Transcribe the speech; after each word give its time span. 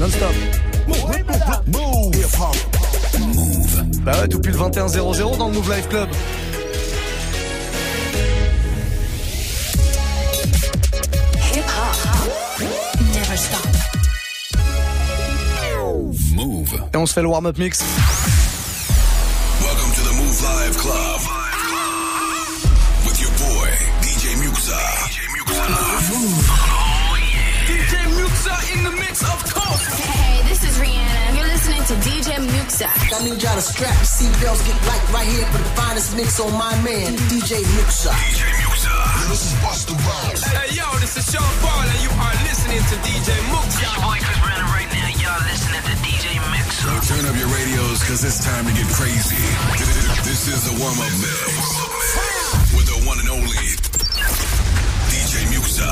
non-stop. 0.00 0.32
Move. 1.66 2.22
Move. 3.18 3.84
Bah 4.02 4.12
ouais, 4.18 4.28
depuis 4.28 4.50
le 4.50 4.58
21-00 4.58 5.36
dans 5.36 5.48
le 5.48 5.54
Move 5.54 5.74
Life 5.74 5.88
Club. 5.90 6.08
Hip 11.54 11.64
hop. 11.76 12.62
Never 13.12 13.36
stop. 13.36 13.66
Move. 16.34 16.80
Et 16.94 16.96
on 16.96 17.04
se 17.04 17.12
fait 17.12 17.22
le 17.22 17.28
warm-up 17.28 17.58
mix. 17.58 17.84
DJ 32.80 33.12
I 33.12 33.20
need 33.28 33.42
y'all 33.42 33.56
to 33.56 33.60
strap 33.60 33.92
your 33.92 34.08
seatbelts, 34.08 34.64
get 34.64 34.72
light 34.88 35.04
right 35.12 35.28
here 35.28 35.44
for 35.52 35.60
the 35.60 35.68
finest 35.76 36.16
mix 36.16 36.40
on 36.40 36.48
my 36.56 36.72
man, 36.80 37.12
DJ 37.28 37.60
Muxa. 37.76 38.08
DJ 38.08 38.48
Muxa. 38.64 38.88
This 39.28 39.52
is 39.52 39.54
Busta 39.60 39.92
Rhymes. 40.00 40.40
Hey, 40.48 40.72
yo, 40.72 40.88
this 40.96 41.12
is 41.12 41.28
Sean 41.28 41.44
Paul, 41.60 41.84
and 41.84 42.00
you 42.00 42.08
are 42.08 42.36
listening 42.48 42.80
to 42.80 42.96
DJ 43.04 43.36
Muxa. 43.52 43.84
Your 43.84 44.00
boy 44.00 44.16
Chris 44.24 44.40
Brandon 44.40 44.64
right 44.72 44.88
now. 44.96 45.12
Y'all 45.12 45.44
listening 45.44 45.84
to 45.84 45.94
DJ 46.00 46.40
Muxa. 46.40 46.88
Turn 47.04 47.28
up 47.28 47.36
your 47.36 47.52
radios, 47.52 48.00
cause 48.00 48.24
it's 48.24 48.40
time 48.40 48.64
to 48.64 48.72
get 48.72 48.88
crazy. 48.96 49.44
This 50.24 50.48
is 50.48 50.64
the 50.64 50.80
warm-up 50.80 51.12
mix. 51.20 51.52
With 52.72 52.88
the 52.88 52.96
one 53.04 53.20
and 53.20 53.28
only 53.28 53.76
DJ 55.12 55.52
Muxa. 55.52 55.84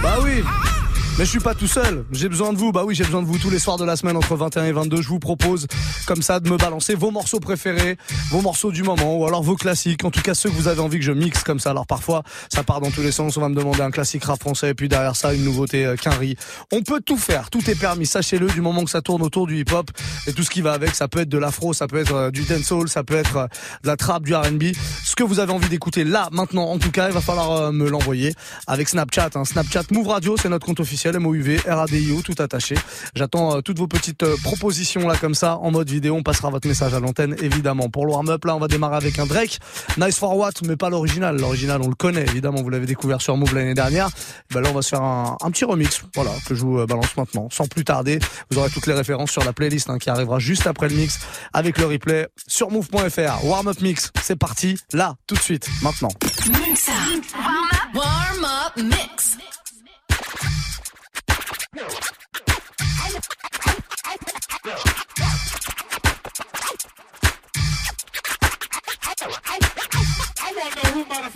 Bah 0.00 0.16
oui. 0.24 0.71
Mais 1.18 1.26
je 1.26 1.30
suis 1.30 1.40
pas 1.40 1.54
tout 1.54 1.66
seul, 1.66 2.06
j'ai 2.10 2.30
besoin 2.30 2.54
de 2.54 2.58
vous, 2.58 2.72
bah 2.72 2.84
oui 2.86 2.94
j'ai 2.94 3.04
besoin 3.04 3.20
de 3.20 3.26
vous 3.26 3.36
tous 3.38 3.50
les 3.50 3.58
soirs 3.58 3.76
de 3.76 3.84
la 3.84 3.96
semaine 3.96 4.16
entre 4.16 4.34
21 4.34 4.64
et 4.64 4.72
22, 4.72 5.02
je 5.02 5.08
vous 5.08 5.18
propose 5.18 5.66
comme 6.06 6.22
ça 6.22 6.40
de 6.40 6.48
me 6.48 6.56
balancer 6.56 6.94
vos 6.94 7.10
morceaux 7.10 7.38
préférés, 7.38 7.98
vos 8.30 8.40
morceaux 8.40 8.72
du 8.72 8.82
moment 8.82 9.18
ou 9.18 9.26
alors 9.26 9.42
vos 9.42 9.54
classiques, 9.54 10.06
en 10.06 10.10
tout 10.10 10.22
cas 10.22 10.32
ceux 10.32 10.48
que 10.48 10.54
vous 10.54 10.68
avez 10.68 10.80
envie 10.80 10.98
que 10.98 11.04
je 11.04 11.12
mixe 11.12 11.42
comme 11.42 11.60
ça, 11.60 11.70
alors 11.70 11.86
parfois 11.86 12.22
ça 12.48 12.62
part 12.62 12.80
dans 12.80 12.90
tous 12.90 13.02
les 13.02 13.12
sens, 13.12 13.36
on 13.36 13.42
va 13.42 13.50
me 13.50 13.54
demander 13.54 13.82
un 13.82 13.90
classique 13.90 14.24
rap 14.24 14.40
français 14.40 14.70
et 14.70 14.74
puis 14.74 14.88
derrière 14.88 15.14
ça 15.14 15.34
une 15.34 15.44
nouveauté 15.44 15.84
euh, 15.84 15.96
qu'un 15.96 16.12
riz. 16.12 16.34
On 16.72 16.82
peut 16.82 17.02
tout 17.04 17.18
faire, 17.18 17.50
tout 17.50 17.70
est 17.70 17.78
permis, 17.78 18.06
sachez-le 18.06 18.46
du 18.46 18.62
moment 18.62 18.82
que 18.82 18.90
ça 18.90 19.02
tourne 19.02 19.20
autour 19.20 19.46
du 19.46 19.60
hip-hop 19.60 19.90
et 20.26 20.32
tout 20.32 20.42
ce 20.42 20.50
qui 20.50 20.62
va 20.62 20.72
avec, 20.72 20.94
ça 20.94 21.08
peut 21.08 21.20
être 21.20 21.28
de 21.28 21.38
l'afro, 21.38 21.74
ça 21.74 21.88
peut 21.88 21.98
être 21.98 22.14
euh, 22.14 22.30
du 22.30 22.42
dancehall, 22.44 22.88
ça 22.88 23.04
peut 23.04 23.16
être 23.16 23.36
euh, 23.36 23.46
de 23.82 23.88
la 23.88 23.98
trap, 23.98 24.22
du 24.22 24.34
R&B, 24.34 24.72
ce 25.04 25.14
que 25.14 25.24
vous 25.24 25.40
avez 25.40 25.52
envie 25.52 25.68
d'écouter 25.68 26.04
là, 26.04 26.30
maintenant 26.32 26.70
en 26.70 26.78
tout 26.78 26.90
cas, 26.90 27.08
il 27.08 27.12
va 27.12 27.20
falloir 27.20 27.52
euh, 27.52 27.70
me 27.70 27.90
l'envoyer 27.90 28.34
avec 28.66 28.88
Snapchat, 28.88 29.30
hein. 29.34 29.44
Snapchat 29.44 29.84
Move 29.90 30.08
Radio, 30.08 30.36
c'est 30.40 30.48
notre 30.48 30.64
compte 30.64 30.80
officiel 30.80 31.01
MOUV, 31.10 31.62
RADIO, 31.66 32.22
tout 32.22 32.34
attaché. 32.38 32.76
J'attends 33.14 33.56
euh, 33.56 33.60
toutes 33.60 33.78
vos 33.78 33.88
petites 33.88 34.22
euh, 34.22 34.36
propositions 34.42 35.06
là 35.08 35.16
comme 35.16 35.34
ça 35.34 35.56
en 35.58 35.70
mode 35.70 35.88
vidéo. 35.90 36.14
On 36.14 36.22
passera 36.22 36.50
votre 36.50 36.68
message 36.68 36.94
à 36.94 37.00
l'antenne 37.00 37.34
évidemment. 37.42 37.88
Pour 37.88 38.06
le 38.06 38.12
warm-up 38.12 38.44
là, 38.44 38.54
on 38.56 38.58
va 38.58 38.68
démarrer 38.68 38.96
avec 38.96 39.18
un 39.18 39.26
Drake, 39.26 39.58
Nice 39.98 40.18
for 40.18 40.36
What, 40.36 40.52
mais 40.66 40.76
pas 40.76 40.90
l'original. 40.90 41.38
L'original 41.38 41.80
on 41.82 41.88
le 41.88 41.94
connaît 41.94 42.22
évidemment, 42.22 42.62
vous 42.62 42.70
l'avez 42.70 42.86
découvert 42.86 43.20
sur 43.20 43.36
Move 43.36 43.54
l'année 43.54 43.74
dernière. 43.74 44.10
Ben 44.52 44.60
là 44.60 44.68
on 44.70 44.74
va 44.74 44.82
se 44.82 44.90
faire 44.90 45.02
un, 45.02 45.36
petit 45.50 45.64
remix, 45.64 46.02
voilà 46.14 46.30
que 46.46 46.54
je 46.54 46.62
vous 46.62 46.78
euh, 46.78 46.86
balance 46.86 47.16
maintenant. 47.16 47.48
Sans 47.50 47.66
plus 47.66 47.84
tarder, 47.84 48.18
vous 48.50 48.58
aurez 48.58 48.70
toutes 48.70 48.86
les 48.86 48.94
références 48.94 49.30
sur 49.30 49.44
la 49.44 49.52
playlist 49.52 49.90
hein, 49.90 49.98
qui 49.98 50.10
arrivera 50.10 50.38
juste 50.38 50.66
après 50.66 50.88
le 50.88 50.94
mix 50.94 51.18
avec 51.52 51.78
le 51.78 51.86
replay 51.86 52.28
sur 52.46 52.70
move.fr. 52.70 53.44
Warm-up 53.44 53.80
mix, 53.80 54.12
c'est 54.22 54.36
parti 54.36 54.78
là 54.92 55.16
tout 55.26 55.34
de 55.34 55.40
suite 55.40 55.68
maintenant. 55.82 56.10
Warm 56.48 57.68
up. 57.72 57.94
Warm 57.94 58.44
up 58.44 58.76
mix. 58.76 59.36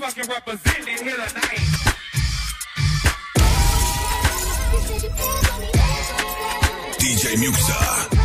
Motherfucking 0.07 0.29
representing 0.29 1.05
here 1.05 1.17
tonight. 1.17 1.59
DJ 6.99 7.37
Muxa. 7.37 8.16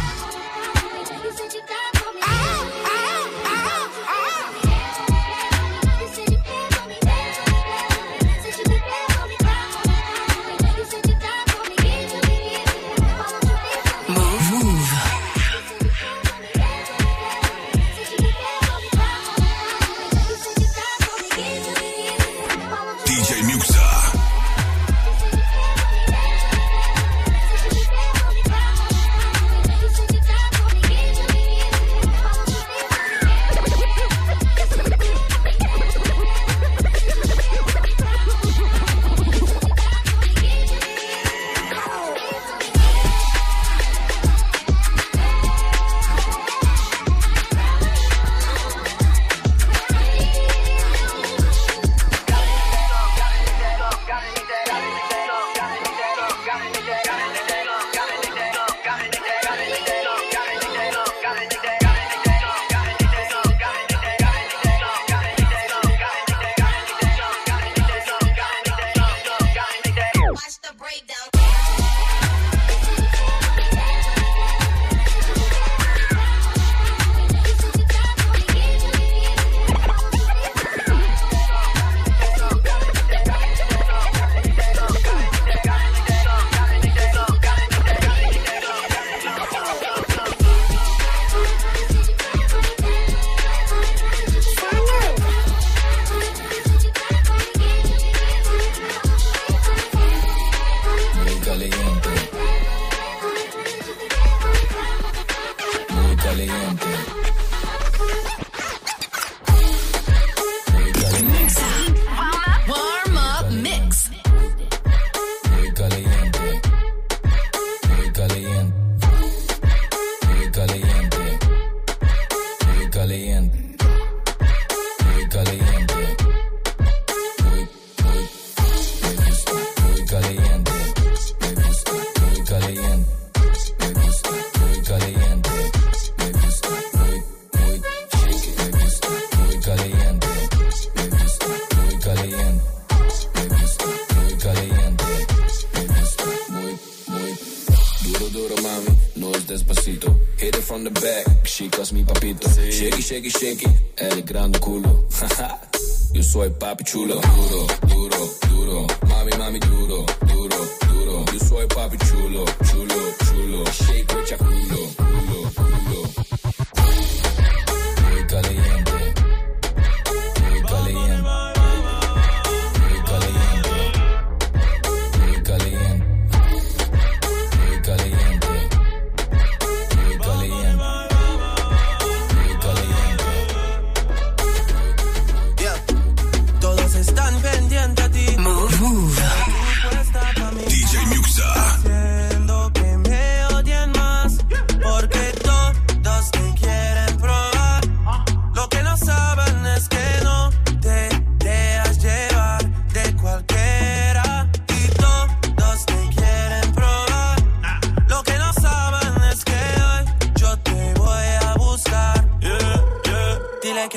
Shake 153.12 153.30
shake. 153.30 153.68
El 153.98 154.24
grande 154.24 154.58
culo. 154.60 155.06
Yo 156.14 156.24
soy 156.24 156.50
papi 156.52 156.86
chulo. 156.86 157.16
Duro, 157.16 157.68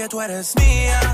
tú 0.09 0.21
eres 0.21 0.55
mía, 0.57 1.14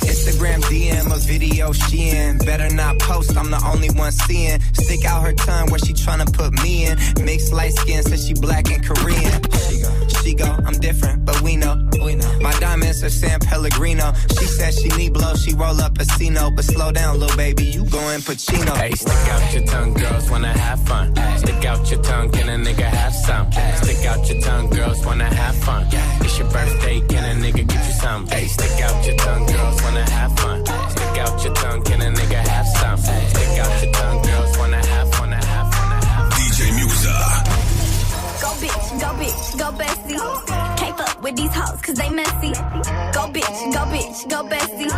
Instagram 0.21 0.61
DM 0.69 1.11
a 1.11 1.17
video 1.17 1.71
she 1.73 2.09
in. 2.09 2.37
Better 2.37 2.69
not 2.75 2.99
post, 2.99 3.35
I'm 3.35 3.49
the 3.49 3.59
only 3.65 3.89
one 3.89 4.11
seeing. 4.11 4.59
Stick 4.73 5.03
out 5.03 5.23
her 5.23 5.33
tongue 5.33 5.71
where 5.71 5.79
she 5.79 5.93
tryna 5.93 6.31
put 6.31 6.53
me 6.61 6.85
in. 6.85 6.97
Mixed 7.25 7.51
light 7.51 7.73
skin, 7.73 8.03
says 8.03 8.27
she 8.27 8.35
black 8.35 8.69
and 8.69 8.85
Korean. 8.85 9.41
She 9.65 9.80
she 10.23 10.33
go, 10.33 10.45
I'm 10.65 10.79
different, 10.79 11.25
but 11.25 11.41
we 11.41 11.55
know. 11.55 11.75
We 12.03 12.15
know. 12.15 12.39
My 12.39 12.53
diamonds 12.59 13.03
are 13.03 13.09
San 13.09 13.39
Pellegrino. 13.39 14.13
She 14.39 14.45
said 14.45 14.73
she 14.73 14.89
need 14.97 15.13
blow, 15.13 15.35
she 15.35 15.53
roll 15.53 15.79
up 15.81 15.99
a 15.99 16.05
Cino. 16.05 16.51
But 16.51 16.65
slow 16.65 16.91
down, 16.91 17.19
little 17.19 17.37
baby, 17.37 17.65
you 17.65 17.85
going 17.85 18.21
Pacino. 18.21 18.75
Hey, 18.77 18.91
stick 18.91 19.27
out 19.33 19.53
your 19.53 19.65
tongue, 19.65 19.93
girls 19.93 20.29
wanna 20.29 20.53
have 20.57 20.81
fun. 20.87 21.15
Stick 21.37 21.65
out 21.65 21.89
your 21.91 22.01
tongue, 22.01 22.31
can 22.31 22.49
a 22.49 22.57
nigga 22.65 22.87
have 22.89 23.13
some? 23.13 23.51
Stick 23.51 24.05
out 24.05 24.29
your 24.29 24.41
tongue, 24.41 24.69
girls 24.69 25.05
wanna 25.05 25.33
have 25.33 25.55
fun. 25.57 25.87
It's 26.21 26.37
your 26.37 26.49
birthday, 26.49 27.01
can 27.01 27.23
a 27.23 27.41
nigga 27.41 27.67
get 27.67 27.85
you 27.87 27.93
some? 27.93 28.27
Hey, 28.27 28.47
stick 28.47 28.81
out 28.81 29.05
your 29.05 29.17
tongue, 29.17 29.45
girls 29.45 29.81
wanna 29.83 30.09
have 30.09 30.39
fun. 30.39 30.65
Stick 30.65 31.17
out 31.19 31.43
your 31.43 31.53
tongue, 31.53 31.83
can 31.83 32.01
a 32.01 32.11
nigga 32.19 32.41
have 32.47 32.67
some? 32.67 32.97
Stick 32.97 33.59
out 33.59 33.83
your 33.83 33.93
tongue, 33.93 34.21
Go 38.99 39.07
bitch, 39.15 39.57
go 39.57 39.71
bestie. 39.71 40.17
Can't 40.77 40.97
fuck 40.97 41.21
with 41.23 41.35
these 41.37 41.53
hoes 41.55 41.81
cause 41.81 41.95
they 41.95 42.09
messy. 42.09 42.51
Go 43.15 43.23
bitch, 43.31 43.73
go 43.73 43.83
bitch, 43.87 44.29
go 44.29 44.43
bestie. 44.43 44.91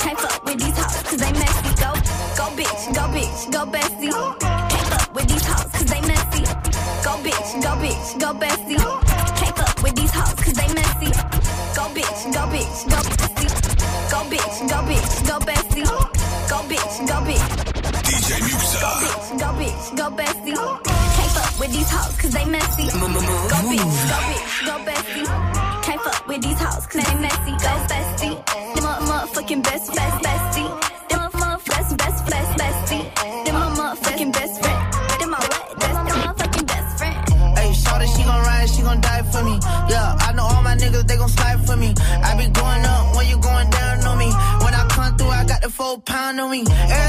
Can't 0.00 0.18
fuck 0.18 0.44
with 0.44 0.58
these 0.58 0.78
hoes 0.78 1.02
cause 1.02 1.20
they 1.20 1.32
messy. 1.32 1.70
Go, 1.76 1.92
go 2.38 2.46
bitch, 2.56 2.94
go 2.94 3.04
bitch, 3.12 3.52
go 3.52 3.66
bestie. 3.66 4.10
Can't 4.70 4.88
fuck 4.88 5.14
with 5.14 5.28
these 5.28 5.44
hoes 5.44 5.70
cause 5.72 5.84
they 5.84 6.00
messy. 6.00 6.44
Go 7.04 7.12
bitch, 7.20 7.62
go 7.62 7.72
bitch, 7.84 8.18
go 8.18 8.32
bestie. 8.32 8.78
Can't 9.36 9.56
fuck 9.56 9.82
with 9.82 9.94
these 9.94 10.10
hoes 10.10 10.34
cause 10.40 10.54
they 10.54 10.68
messy. 10.72 11.10
Go 11.76 11.84
bitch, 11.92 12.32
go 12.32 12.42
bitch, 12.48 12.88
go 12.88 12.98
bestie. 13.12 13.50
Go 14.10 14.20
bitch, 14.30 14.68
go 14.70 14.78
bitch, 14.88 15.28
go 15.28 15.38
bestie. 15.44 15.84
Go 16.48 16.58
bitch, 16.70 16.96
go 17.06 17.16
bitch. 17.28 17.44
DJ 18.08 18.40
Muxa. 18.40 18.80
Go 18.80 18.90
bitch, 19.60 19.88
go 19.98 20.10
bitch, 20.10 20.54
go 20.56 20.60
bestie. 20.80 21.23
Can't 21.54 21.60
fuck 21.60 21.60
fuck 21.60 21.60
with 21.60 21.72
these 21.72 21.90
hoes, 21.90 22.16
cause 22.16 22.30
they 22.32 22.44
messy. 22.46 22.86
Go 22.90 23.06
bitch, 23.06 24.08
go 24.10 24.16
bitch, 24.28 24.66
go 24.66 24.74
bestie. 24.84 25.82
Can't 25.82 26.00
fuck 26.00 26.28
with 26.28 26.42
these 26.42 26.60
hoes, 26.60 26.86
cause 26.86 27.04
they 27.04 27.14
messy. 27.20 27.52
Go 27.52 27.72
bestie. 27.90 28.74
Them 28.74 28.84
my 28.84 28.98
motherfucking 29.08 29.62
best, 29.62 29.94
best, 29.94 30.24
bestie. 30.24 31.08
Them 31.08 31.18
my 31.20 31.28
motherfucking 31.30 31.98
best, 31.98 32.26
best, 32.26 32.58
bestie. 32.58 33.44
Them 33.44 33.54
my 33.54 33.68
motherfucking 33.78 34.32
best 34.32 34.62
friend. 34.62 34.80
Them 35.20 35.30
my 35.30 35.38
what? 35.38 35.80
That's 35.80 35.94
the 35.94 36.14
motherfucking 36.18 36.66
best 36.66 36.98
friend. 36.98 37.58
Hey, 37.58 37.72
shorty, 37.72 38.06
she 38.06 38.22
gon' 38.24 38.42
ride, 38.42 38.68
she 38.68 38.82
gon' 38.82 39.00
die 39.00 39.22
for 39.22 39.44
me. 39.44 39.58
Yeah, 39.88 40.16
I 40.26 40.32
know 40.32 40.44
all 40.44 40.62
my 40.62 40.74
niggas, 40.76 41.06
they 41.06 41.16
gon' 41.16 41.28
slide 41.28 41.64
for 41.66 41.76
me. 41.76 41.94
I 41.98 42.36
be 42.36 42.48
going 42.50 42.84
up 42.84 43.16
when 43.16 43.26
you 43.28 43.38
going 43.38 43.70
down 43.70 44.04
on 44.04 44.18
me. 44.18 44.30
When 44.64 44.74
I 44.74 44.86
come 44.90 45.16
through, 45.16 45.28
I 45.28 45.44
got 45.44 45.62
the 45.62 45.70
four 45.70 45.98
pound 46.00 46.40
on 46.40 46.50
me. 46.50 46.64
Every 46.68 47.03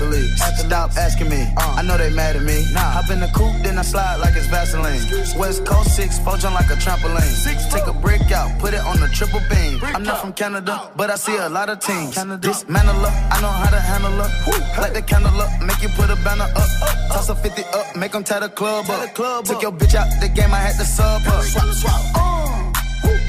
and 0.00 0.12
be 0.12 0.18
with 0.18 0.38
the 0.38 0.44
athletes. 0.44 0.66
Stop 0.66 0.90
asking 0.96 1.28
me, 1.28 1.52
I 1.56 1.82
know 1.82 1.96
they 1.96 2.10
mad 2.10 2.36
at 2.36 2.42
me. 2.42 2.64
Hop 2.74 3.10
in 3.10 3.20
the 3.20 3.28
coupe, 3.28 3.62
then 3.62 3.78
I 3.78 3.82
slide 3.82 4.16
like 4.16 4.36
it's 4.36 4.46
Vaseline. 4.46 5.00
West 5.38 5.64
Coast 5.64 5.96
6, 5.96 6.18
four 6.20 6.36
jump 6.36 6.54
like 6.54 6.70
a 6.70 6.76
trampoline. 6.76 7.22
Six, 7.22 7.66
Take 7.72 7.86
a 7.86 7.92
brick 7.92 8.30
out, 8.30 8.58
put 8.58 8.74
it 8.74 8.80
on 8.80 9.00
the 9.00 9.08
triple 9.08 9.40
beam. 9.50 9.80
I'm 9.82 10.02
not 10.02 10.20
from 10.20 10.32
Canada, 10.32 10.90
but 10.96 11.10
I 11.10 11.16
see 11.16 11.36
a 11.36 11.48
lot 11.48 11.68
of 11.68 11.80
teams. 11.80 12.14
Dismantle 12.14 13.06
up, 13.06 13.12
I 13.32 13.40
know 13.40 13.48
how 13.48 13.70
to 13.70 13.80
handle 13.80 14.20
up. 14.20 14.30
Light 14.78 14.94
the 14.94 15.02
candle 15.02 15.40
up, 15.40 15.50
make 15.62 15.82
you 15.82 15.88
put 15.90 16.10
a 16.10 16.16
banner 16.16 16.44
up. 16.44 16.68
Toss 17.12 17.28
a 17.28 17.34
50 17.34 17.62
up, 17.74 17.96
make 17.96 18.12
them 18.12 18.24
tie 18.24 18.40
the 18.40 18.48
club 18.48 18.88
up. 18.90 19.14
Took 19.44 19.62
your 19.62 19.72
bitch 19.72 19.94
out 19.94 20.08
the 20.20 20.28
game, 20.28 20.52
I 20.52 20.58
had 20.58 20.76
to 20.78 20.84
sub 20.84 21.22
up. 21.26 22.53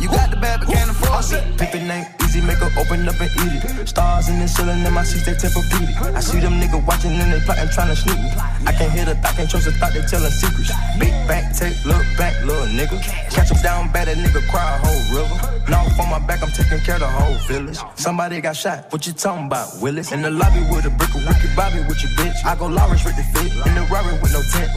You 0.00 0.08
got 0.08 0.30
the 0.30 0.36
bad, 0.36 0.60
but 0.60 0.68
can't 0.72 0.90
afford 0.90 1.28
it. 1.36 1.58
Pippin 1.58 1.90
ain't 1.90 2.08
easy, 2.24 2.40
make 2.40 2.56
her 2.58 2.72
open 2.80 3.06
up 3.06 3.20
and 3.20 3.30
eat 3.44 3.60
it. 3.60 3.88
Stars 3.88 4.28
in 4.28 4.40
the 4.40 4.48
ceiling 4.48 4.80
in 4.80 4.92
my 4.94 5.04
seats, 5.04 5.26
they 5.26 5.34
Tempur-Pedic. 5.36 6.16
I 6.16 6.20
see 6.20 6.40
them 6.40 6.54
niggas 6.60 6.86
watching 6.86 7.12
and 7.12 7.32
they 7.32 7.40
plotting, 7.44 7.68
trying 7.68 7.88
to 7.88 7.96
sneak 7.96 8.16
me. 8.16 8.30
I 8.66 8.72
can't 8.72 8.92
hear 8.92 9.04
the 9.04 9.14
thought, 9.16 9.36
can't 9.36 9.50
trust 9.50 9.66
the 9.66 9.72
thought, 9.72 9.92
they 9.92 10.00
telling 10.02 10.32
secrets. 10.32 10.72
Big 10.98 11.12
back, 11.28 11.54
take, 11.54 11.76
look 11.84 12.04
back, 12.16 12.32
little 12.44 12.66
nigga. 12.72 12.96
Catch 13.28 13.50
Catch 13.50 13.52
'em 13.52 13.62
down 13.62 13.92
bad, 13.92 14.08
that 14.08 14.16
nigga 14.16 14.40
cry 14.50 14.64
a 14.74 14.78
whole 14.78 15.02
river. 15.12 15.36
Now 15.68 15.84
on 16.00 16.08
my 16.08 16.18
back, 16.18 16.42
I'm 16.42 16.50
taking 16.50 16.80
care 16.80 16.94
of 16.94 17.00
the 17.00 17.08
whole 17.08 17.36
village. 17.46 17.78
Somebody 17.96 18.40
got 18.40 18.56
shot, 18.56 18.86
what 18.90 19.06
you 19.06 19.12
talking 19.12 19.46
about, 19.46 19.68
Willis? 19.82 20.12
In 20.12 20.22
the 20.22 20.30
lobby 20.30 20.60
with 20.70 20.86
a 20.86 20.90
brick 20.90 21.14
of 21.14 21.26
Ricky 21.26 21.48
Bobby 21.54 21.80
with 21.88 22.00
your 22.02 22.12
bitch. 22.16 22.36
I 22.44 22.54
go 22.54 22.66
Lawrence 22.66 23.04
with 23.04 23.16
the 23.16 23.24
fit, 23.34 23.52
in 23.66 23.74
the 23.74 23.82
Rari 23.92 24.18
with 24.22 24.32
no 24.32 24.42
tent. 24.54 24.70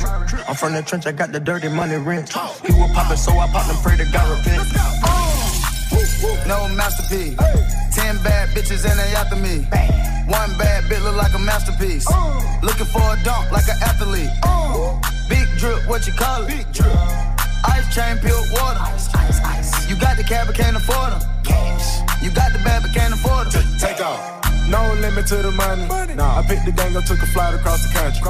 I'm 0.47 0.55
from 0.55 0.73
the 0.73 0.81
trench, 0.81 1.05
I 1.07 1.11
got 1.11 1.31
the 1.31 1.39
dirty 1.39 1.69
money 1.69 1.95
rent. 1.95 2.29
He 2.65 2.73
was 2.73 2.91
poppin', 2.91 3.17
so 3.17 3.31
I 3.37 3.47
popped 3.47 3.69
and 3.69 3.79
pray 3.83 3.95
to 3.97 4.05
God 4.11 4.27
repent. 4.37 5.12
No 6.47 6.67
masterpiece. 6.69 7.37
Ten 7.95 8.17
bad 8.23 8.49
bitches 8.49 8.83
and 8.89 8.99
they 8.99 9.13
after 9.15 9.35
me. 9.35 9.65
One 10.27 10.51
bad 10.57 10.83
bitch 10.85 11.03
look 11.03 11.15
like 11.15 11.33
a 11.33 11.39
masterpiece. 11.39 12.07
Looking 12.61 12.85
for 12.87 13.01
a 13.01 13.17
dunk 13.23 13.51
like 13.51 13.67
an 13.67 13.77
athlete. 13.81 14.31
Big 15.29 15.47
drip, 15.57 15.87
what 15.87 16.05
you 16.07 16.13
call 16.13 16.43
it? 16.43 16.47
Big 16.47 16.71
drip. 16.73 16.93
Ice 17.65 17.87
chain, 17.95 18.17
pure 18.17 18.43
water. 18.51 18.79
ice 18.79 19.09
ice 19.15 19.89
You 19.89 19.95
got 19.95 20.17
the 20.17 20.23
cab, 20.23 20.47
but 20.47 20.55
can't 20.55 20.75
afford 20.75 21.13
them. 21.13 21.21
You 22.21 22.31
got 22.31 22.53
the 22.53 22.59
bad, 22.59 22.83
but 22.83 22.93
can't 22.93 23.13
afford 23.13 23.51
them. 23.51 23.63
Take 23.79 23.99
off. 23.99 24.42
No 24.69 24.93
limit 24.99 25.27
to 25.27 25.37
the 25.37 25.51
money. 25.51 25.85
money. 25.87 26.15
Nah, 26.15 26.39
I 26.39 26.41
picked 26.43 26.65
the 26.65 26.71
gang 26.71 26.95
up, 26.95 27.05
took 27.05 27.21
a 27.21 27.25
flight 27.27 27.53
across 27.53 27.85
the 27.85 27.93
country. 27.93 28.21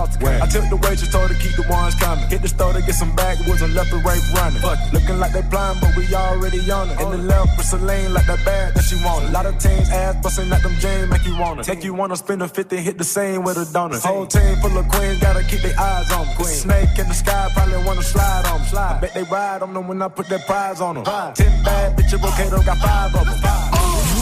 I 0.41 0.47
took 0.47 0.69
the 0.69 0.77
waitress, 0.77 1.11
told 1.11 1.29
her 1.31 1.37
keep 1.37 1.55
the 1.55 1.65
ones 1.69 1.95
coming. 1.95 2.27
Hit 2.29 2.41
the 2.41 2.47
store 2.47 2.73
to 2.73 2.81
get 2.81 2.95
some 2.95 3.15
backwoods 3.15 3.61
and 3.61 3.73
left 3.73 3.91
the 3.91 3.97
right 3.97 4.21
running. 4.33 4.61
Fuck 4.61 4.79
Looking 4.93 5.19
like 5.19 5.33
they 5.33 5.41
blind, 5.41 5.79
but 5.81 5.95
we 5.95 6.13
already 6.13 6.59
on 6.71 6.89
it. 6.89 6.99
In 6.99 7.11
the 7.11 7.17
left 7.17 7.57
with 7.57 7.65
Celine, 7.65 8.13
like 8.13 8.25
that 8.27 8.43
bag 8.45 8.73
that 8.73 8.83
she 8.83 8.95
wanted. 9.03 9.29
A 9.29 9.31
lot 9.31 9.45
of 9.45 9.57
teams 9.59 9.89
ass 9.89 10.15
busting 10.23 10.49
like 10.49 10.63
them 10.63 10.75
James, 10.79 11.09
make 11.09 11.25
you 11.25 11.37
wanna. 11.37 11.63
Take 11.63 11.83
you 11.83 11.93
wanna 11.93 12.15
spend 12.15 12.41
a 12.41 12.47
50, 12.47 12.77
hit 12.77 12.97
the 12.97 13.03
same 13.03 13.43
with 13.43 13.57
a 13.57 13.65
donut. 13.65 14.01
Whole 14.03 14.25
team 14.25 14.55
full 14.57 14.77
of 14.77 14.87
queens, 14.87 15.19
gotta 15.19 15.43
keep 15.43 15.61
their 15.61 15.79
eyes 15.79 16.11
on 16.11 16.27
me. 16.37 16.45
Snake 16.45 16.97
in 16.97 17.07
the 17.07 17.13
sky, 17.13 17.49
probably 17.53 17.83
wanna 17.85 18.03
slide 18.03 18.45
on 18.47 18.61
me. 18.61 18.67
I 18.77 18.99
bet 18.99 19.13
they 19.13 19.23
ride 19.23 19.61
on 19.61 19.73
them 19.73 19.87
when 19.87 20.01
I 20.01 20.07
put 20.07 20.27
that 20.29 20.45
prize 20.45 20.81
on 20.81 20.95
them. 20.95 21.05
Ten 21.35 21.63
bad 21.63 21.97
bitches, 21.97 22.23
okay, 22.23 22.49
got 22.65 22.77
five 22.77 23.15
of 23.15 23.25
them. 23.41 23.72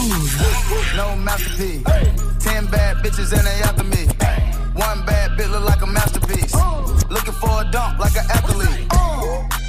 No 0.02 1.14
masterpiece. 1.14 1.84
Ten 2.40 2.66
bad 2.66 2.96
bitches 3.04 3.32
and 3.32 3.46
they 3.46 3.62
after 3.62 3.84
me. 3.84 4.06
One 4.74 5.06
bad 5.06 5.38
bitch 5.38 5.48
look 5.48 5.64
like 5.64 5.80
a 5.80 5.86
masterpiece. 5.86 6.54
Looking 7.08 7.34
for 7.34 7.62
a 7.62 7.70
dunk 7.70 8.00
like 8.00 8.16
an 8.16 8.26
athlete. 8.30 8.88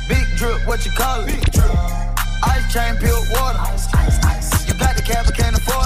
Big 0.10 0.26
drip, 0.38 0.66
what 0.68 0.84
you 0.86 0.92
call 0.94 1.22
it? 1.22 1.28
Big 1.28 1.52
drip. 1.52 1.70
Ice 2.46 2.74
chain, 2.74 2.96
pure 2.98 3.14
water. 3.30 3.60
ice 3.60 3.94
ice 3.94 4.68
You 4.68 4.74
got 4.74 4.96
the 4.96 5.04
cab, 5.04 5.26
but 5.26 5.36
can't 5.38 5.56
afford 5.56 5.83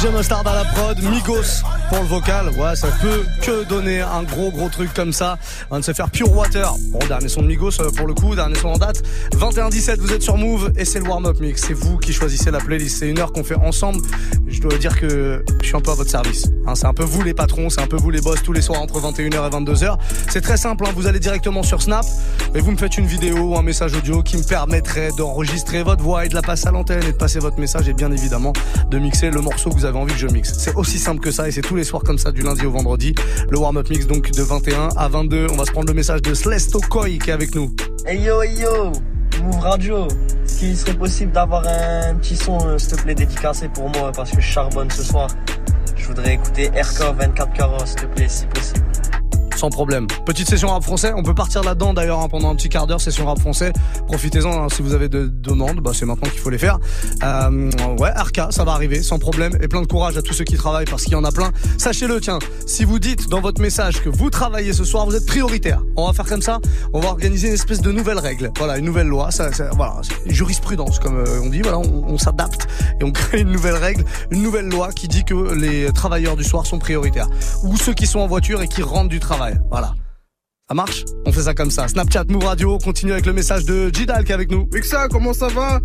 DJ 0.00 0.06
Mustard 0.06 0.46
à 0.46 0.54
la 0.54 0.64
prod, 0.64 0.98
Migos 1.02 1.62
pour 1.90 1.98
le 1.98 2.06
vocal. 2.06 2.48
Ouais, 2.56 2.74
ça 2.74 2.88
peut 3.02 3.22
que 3.42 3.64
donner 3.64 4.00
un 4.00 4.22
gros 4.22 4.50
gros 4.50 4.70
truc 4.70 4.94
comme 4.94 5.12
ça. 5.12 5.36
On 5.70 5.78
de 5.78 5.84
se 5.84 5.92
faire 5.92 6.08
Pure 6.08 6.34
Water. 6.34 6.72
Bon, 6.88 7.00
dernier 7.06 7.28
son 7.28 7.42
de 7.42 7.48
Migos 7.48 7.80
euh, 7.80 7.90
pour 7.94 8.06
le 8.06 8.14
coup, 8.14 8.34
dernier 8.34 8.54
son 8.54 8.68
en 8.68 8.78
date. 8.78 9.02
21-17, 9.32 9.98
vous 9.98 10.12
êtes 10.12 10.22
sur 10.22 10.38
Move 10.38 10.72
et 10.76 10.86
c'est 10.86 11.00
le 11.00 11.06
warm-up 11.06 11.38
mix. 11.40 11.64
C'est 11.66 11.74
vous 11.74 11.98
qui 11.98 12.14
choisissez 12.14 12.50
la 12.50 12.60
playlist. 12.60 12.98
C'est 12.98 13.10
une 13.10 13.18
heure 13.18 13.30
qu'on 13.30 13.44
fait 13.44 13.56
ensemble. 13.56 14.00
Je 14.50 14.60
dois 14.60 14.76
dire 14.78 14.98
que 14.98 15.42
je 15.62 15.66
suis 15.66 15.76
un 15.76 15.80
peu 15.80 15.92
à 15.92 15.94
votre 15.94 16.10
service. 16.10 16.50
Hein, 16.66 16.74
c'est 16.74 16.86
un 16.86 16.92
peu 16.92 17.04
vous 17.04 17.22
les 17.22 17.34
patrons, 17.34 17.70
c'est 17.70 17.80
un 17.80 17.86
peu 17.86 17.96
vous 17.96 18.10
les 18.10 18.20
boss 18.20 18.42
tous 18.42 18.52
les 18.52 18.62
soirs 18.62 18.82
entre 18.82 19.00
21h 19.00 19.26
et 19.26 19.72
22h. 19.72 19.96
C'est 20.28 20.40
très 20.40 20.56
simple, 20.56 20.84
hein, 20.86 20.90
vous 20.94 21.06
allez 21.06 21.20
directement 21.20 21.62
sur 21.62 21.80
Snap 21.80 22.04
et 22.54 22.60
vous 22.60 22.72
me 22.72 22.76
faites 22.76 22.98
une 22.98 23.06
vidéo 23.06 23.38
ou 23.38 23.56
un 23.56 23.62
message 23.62 23.94
audio 23.94 24.22
qui 24.22 24.36
me 24.36 24.42
permettrait 24.42 25.10
d'enregistrer 25.16 25.82
votre 25.82 26.02
voix 26.02 26.26
et 26.26 26.28
de 26.28 26.34
la 26.34 26.42
passer 26.42 26.68
à 26.68 26.72
l'antenne 26.72 27.02
et 27.04 27.12
de 27.12 27.16
passer 27.16 27.38
votre 27.38 27.58
message 27.58 27.88
et 27.88 27.92
bien 27.92 28.10
évidemment 28.10 28.52
de 28.90 28.98
mixer 28.98 29.30
le 29.30 29.40
morceau 29.40 29.70
que 29.70 29.76
vous 29.76 29.84
avez 29.84 29.98
envie 29.98 30.14
que 30.14 30.20
je 30.20 30.26
mixe. 30.26 30.52
C'est 30.58 30.74
aussi 30.74 30.98
simple 30.98 31.20
que 31.20 31.30
ça 31.30 31.48
et 31.48 31.52
c'est 31.52 31.62
tous 31.62 31.76
les 31.76 31.84
soirs 31.84 32.02
comme 32.02 32.18
ça 32.18 32.32
du 32.32 32.42
lundi 32.42 32.66
au 32.66 32.72
vendredi. 32.72 33.14
Le 33.50 33.58
warm-up 33.58 33.88
mix 33.88 34.06
donc 34.06 34.30
de 34.32 34.42
21 34.42 34.88
à 34.96 35.08
22. 35.08 35.46
On 35.52 35.56
va 35.56 35.64
se 35.64 35.70
prendre 35.70 35.88
le 35.88 35.94
message 35.94 36.22
de 36.22 36.34
Slesto 36.34 36.80
Koi 36.88 37.18
qui 37.22 37.30
est 37.30 37.32
avec 37.32 37.54
nous. 37.54 37.70
Hey 38.04 38.20
yo, 38.22 38.42
hey 38.42 38.58
yo, 38.60 38.92
Move 39.42 39.60
Radio. 39.60 40.08
Qu'il 40.58 40.76
serait 40.76 40.94
possible 40.94 41.32
d'avoir 41.32 41.66
un 41.66 42.14
petit 42.16 42.36
son, 42.36 42.58
euh, 42.66 42.78
s'il 42.78 42.96
te 42.96 43.02
plaît, 43.02 43.14
dédicacé 43.14 43.68
pour 43.68 43.88
moi 43.88 44.12
parce 44.14 44.30
que 44.30 44.40
je 44.40 44.46
charbonne 44.46 44.90
ce 44.90 45.02
soir 45.02 45.28
Je 45.96 46.06
voudrais 46.06 46.34
écouter 46.34 46.68
RK 46.68 47.14
24 47.16 47.52
carats, 47.52 47.86
s'il 47.86 48.00
te 48.00 48.06
plaît, 48.06 48.28
si 48.28 48.46
possible. 48.46 48.84
Sans 49.60 49.68
problème. 49.68 50.06
Petite 50.24 50.48
session 50.48 50.68
rap 50.68 50.82
français. 50.82 51.12
On 51.14 51.22
peut 51.22 51.34
partir 51.34 51.62
là-dedans 51.62 51.92
d'ailleurs 51.92 52.20
hein, 52.20 52.28
pendant 52.30 52.48
un 52.48 52.54
petit 52.54 52.70
quart 52.70 52.86
d'heure. 52.86 52.98
Session 52.98 53.26
rap 53.26 53.38
français. 53.38 53.74
Profitez-en 54.06 54.50
hein, 54.64 54.68
si 54.74 54.80
vous 54.80 54.94
avez 54.94 55.10
de 55.10 55.26
demandes. 55.26 55.80
Bah, 55.80 55.90
c'est 55.92 56.06
maintenant 56.06 56.30
qu'il 56.30 56.40
faut 56.40 56.48
les 56.48 56.56
faire. 56.56 56.78
Euh, 57.22 57.70
ouais, 57.98 58.08
RK, 58.10 58.52
ça 58.54 58.64
va 58.64 58.72
arriver 58.72 59.02
sans 59.02 59.18
problème. 59.18 59.58
Et 59.60 59.68
plein 59.68 59.82
de 59.82 59.86
courage 59.86 60.16
à 60.16 60.22
tous 60.22 60.32
ceux 60.32 60.44
qui 60.44 60.56
travaillent 60.56 60.86
parce 60.86 61.02
qu'il 61.02 61.12
y 61.12 61.16
en 61.16 61.24
a 61.24 61.30
plein. 61.30 61.50
Sachez-le, 61.76 62.22
tiens, 62.22 62.38
si 62.66 62.86
vous 62.86 62.98
dites 62.98 63.28
dans 63.28 63.42
votre 63.42 63.60
message 63.60 64.00
que 64.02 64.08
vous 64.08 64.30
travaillez 64.30 64.72
ce 64.72 64.84
soir, 64.84 65.04
vous 65.04 65.14
êtes 65.14 65.26
prioritaire. 65.26 65.82
On 65.94 66.06
va 66.06 66.14
faire 66.14 66.24
comme 66.24 66.40
ça. 66.40 66.58
On 66.94 67.00
va 67.00 67.10
organiser 67.10 67.48
une 67.48 67.54
espèce 67.54 67.82
de 67.82 67.92
nouvelle 67.92 68.18
règle. 68.18 68.50
Voilà, 68.56 68.78
une 68.78 68.86
nouvelle 68.86 69.08
loi. 69.08 69.30
Ça, 69.30 69.52
ça- 69.52 69.68
voilà, 69.74 69.96
jurisprudence 70.24 70.98
comme 71.00 71.18
euh, 71.18 71.42
on 71.44 71.50
dit. 71.50 71.60
Voilà, 71.60 71.80
on, 71.80 72.04
on 72.08 72.16
s'adapte 72.16 72.66
et 72.98 73.04
on 73.04 73.10
crée 73.12 73.42
une 73.42 73.52
nouvelle 73.52 73.74
règle, 73.76 74.04
une 74.30 74.40
nouvelle 74.42 74.70
loi 74.70 74.90
qui 74.92 75.06
dit 75.06 75.22
que 75.24 75.52
les 75.52 75.92
travailleurs 75.92 76.36
du 76.36 76.44
soir 76.44 76.64
sont 76.64 76.78
prioritaires 76.78 77.28
ou 77.62 77.76
ceux 77.76 77.92
qui 77.92 78.06
sont 78.06 78.20
en 78.20 78.26
voiture 78.26 78.62
et 78.62 78.68
qui 78.68 78.82
rentrent 78.82 79.10
du 79.10 79.20
travail. 79.20 79.49
Voilà. 79.70 79.94
Ça 80.68 80.74
marche? 80.74 81.04
On 81.26 81.32
fait 81.32 81.42
ça 81.42 81.52
comme 81.54 81.70
ça. 81.72 81.88
Snapchat, 81.88 82.24
Move 82.28 82.44
Radio, 82.44 82.74
on 82.74 82.78
continue 82.78 83.10
avec 83.10 83.26
le 83.26 83.32
message 83.32 83.64
de 83.64 83.90
Jidal 83.92 84.22
qui 84.22 84.30
est 84.30 84.34
avec 84.34 84.52
nous. 84.52 84.68
Mixa, 84.72 85.08
comment 85.08 85.32
ça 85.32 85.48
va? 85.48 85.80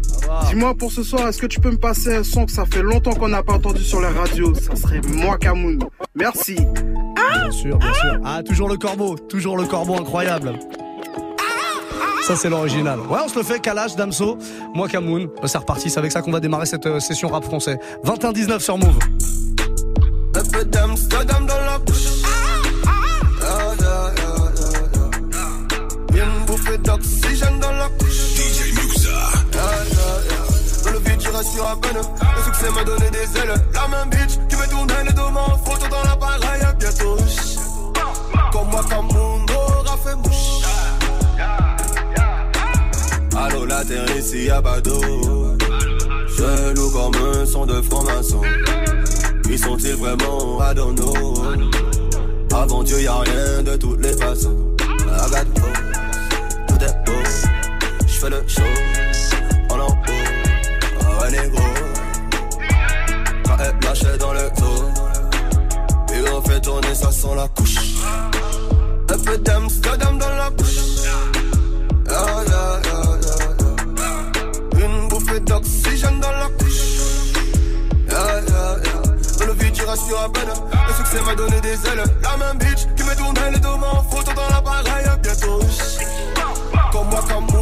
Dis-moi 0.47 0.75
pour 0.75 0.91
ce 0.91 1.01
soir, 1.01 1.27
est-ce 1.27 1.39
que 1.39 1.47
tu 1.47 1.59
peux 1.59 1.71
me 1.71 1.77
passer 1.77 2.17
un 2.17 2.23
son 2.23 2.45
que 2.45 2.51
ça 2.51 2.65
fait 2.65 2.83
longtemps 2.83 3.15
qu'on 3.15 3.29
n'a 3.29 3.41
pas 3.41 3.53
entendu 3.53 3.83
sur 3.83 3.99
la 3.99 4.11
radio? 4.11 4.53
Ça 4.53 4.75
serait 4.75 5.01
moi 5.07 5.39
Kamoun. 5.39 5.79
Merci. 6.13 6.55
Bien 6.55 7.51
sûr, 7.51 7.77
bien 7.79 7.93
sûr. 7.95 8.19
Ah, 8.23 8.43
toujours 8.43 8.69
le 8.69 8.77
corbeau, 8.77 9.17
toujours 9.17 9.57
le 9.57 9.65
corbeau 9.65 9.95
incroyable. 9.95 10.53
Ça, 12.27 12.35
c'est 12.35 12.49
l'original. 12.49 12.99
Ouais, 12.99 13.19
on 13.23 13.27
se 13.27 13.37
le 13.37 13.43
fait, 13.43 13.59
Kalash, 13.59 13.95
Damso, 13.95 14.37
moi, 14.75 14.87
Kamoun. 14.87 15.29
C'est 15.45 15.57
reparti, 15.57 15.89
c'est 15.89 15.99
avec 15.99 16.11
ça 16.11 16.21
qu'on 16.21 16.31
va 16.31 16.39
démarrer 16.39 16.67
cette 16.67 16.85
euh, 16.85 16.99
session 16.99 17.29
rap 17.29 17.43
français. 17.43 17.79
21-19 18.03 18.59
sur 18.59 18.77
Move. 18.77 18.97
À 31.63 31.75
peine. 31.75 31.97
Le 31.97 32.43
succès 32.43 32.69
m'a 32.71 32.83
donné 32.83 33.09
des 33.11 33.39
ailes. 33.39 33.55
La 33.73 33.87
même 33.87 34.09
bitch 34.09 34.37
qui 34.49 34.55
me 34.55 34.69
tournait 34.69 35.03
le 35.05 35.13
dos 35.13 35.23
en 35.23 35.57
photo 35.57 35.87
dans 35.89 36.03
l'appareil. 36.03 36.61
À 36.61 36.73
bientôt. 36.73 37.17
Comme 38.51 38.69
moi, 38.69 38.81
aura 38.81 39.97
fait 39.97 40.15
mouche. 40.15 40.61
Allô, 43.37 43.65
la 43.65 43.83
terre 43.83 44.17
ici, 44.17 44.49
pas 44.63 44.81
d'eau. 44.81 45.01
Chelou 46.37 46.91
comme 46.91 47.15
un 47.15 47.45
son 47.45 47.65
de 47.65 47.81
franc-maçon. 47.81 48.41
Qui 49.43 49.57
sont-ils 49.57 49.95
vraiment 49.95 50.59
know. 50.93 51.35
Avant 52.53 52.83
Dieu, 52.83 53.01
y'a 53.01 53.19
rien 53.19 53.63
de 53.63 53.75
toutes 53.77 54.01
les 54.01 54.13
façons. 54.13 54.55
Got 55.31 55.45
pose, 55.55 55.71
tout 56.67 56.83
est 56.83 57.05
beau. 57.05 57.23
J'fais 58.07 58.29
le 58.29 58.43
show, 58.47 58.61
le. 64.33 64.45
Et 66.13 66.29
on 66.29 66.41
fait 66.41 66.61
tourner, 66.61 66.95
ça 66.95 67.11
sent 67.11 67.35
la 67.35 67.47
couche. 67.49 67.77
Un 69.09 69.17
peu 69.17 69.37
d'Amsterdam 69.37 70.17
dans 70.17 70.35
la 70.35 70.49
bouche. 70.49 70.79
Ah, 72.09 72.43
yeah, 72.47 72.81
yeah. 74.79 74.85
Une 74.85 75.07
bouffée 75.07 75.39
d'oxygène 75.39 76.19
dans 76.19 76.31
la 76.31 76.47
couche. 76.57 76.85
Dans 78.09 79.45
le 79.47 79.53
vide, 79.53 79.73
tu 79.73 79.83
rassures 79.83 80.21
à 80.21 80.29
peine. 80.29 80.53
Le 80.87 80.93
succès 80.93 81.21
m'a 81.25 81.35
donné 81.35 81.59
des 81.61 81.73
ailes. 81.87 82.03
La 82.23 82.37
même 82.37 82.57
bitch 82.57 82.85
qui 82.95 83.03
me 83.03 83.15
tournait 83.15 83.51
les 83.51 83.59
deux 83.59 83.77
mains 83.77 83.99
en 83.99 84.03
photo 84.03 84.31
dans 84.33 84.49
l'appareil. 84.53 85.05
Bientôt. 85.21 85.59
Comme 86.91 87.07
moi, 87.09 87.23
comme 87.27 87.45
mon 87.51 87.54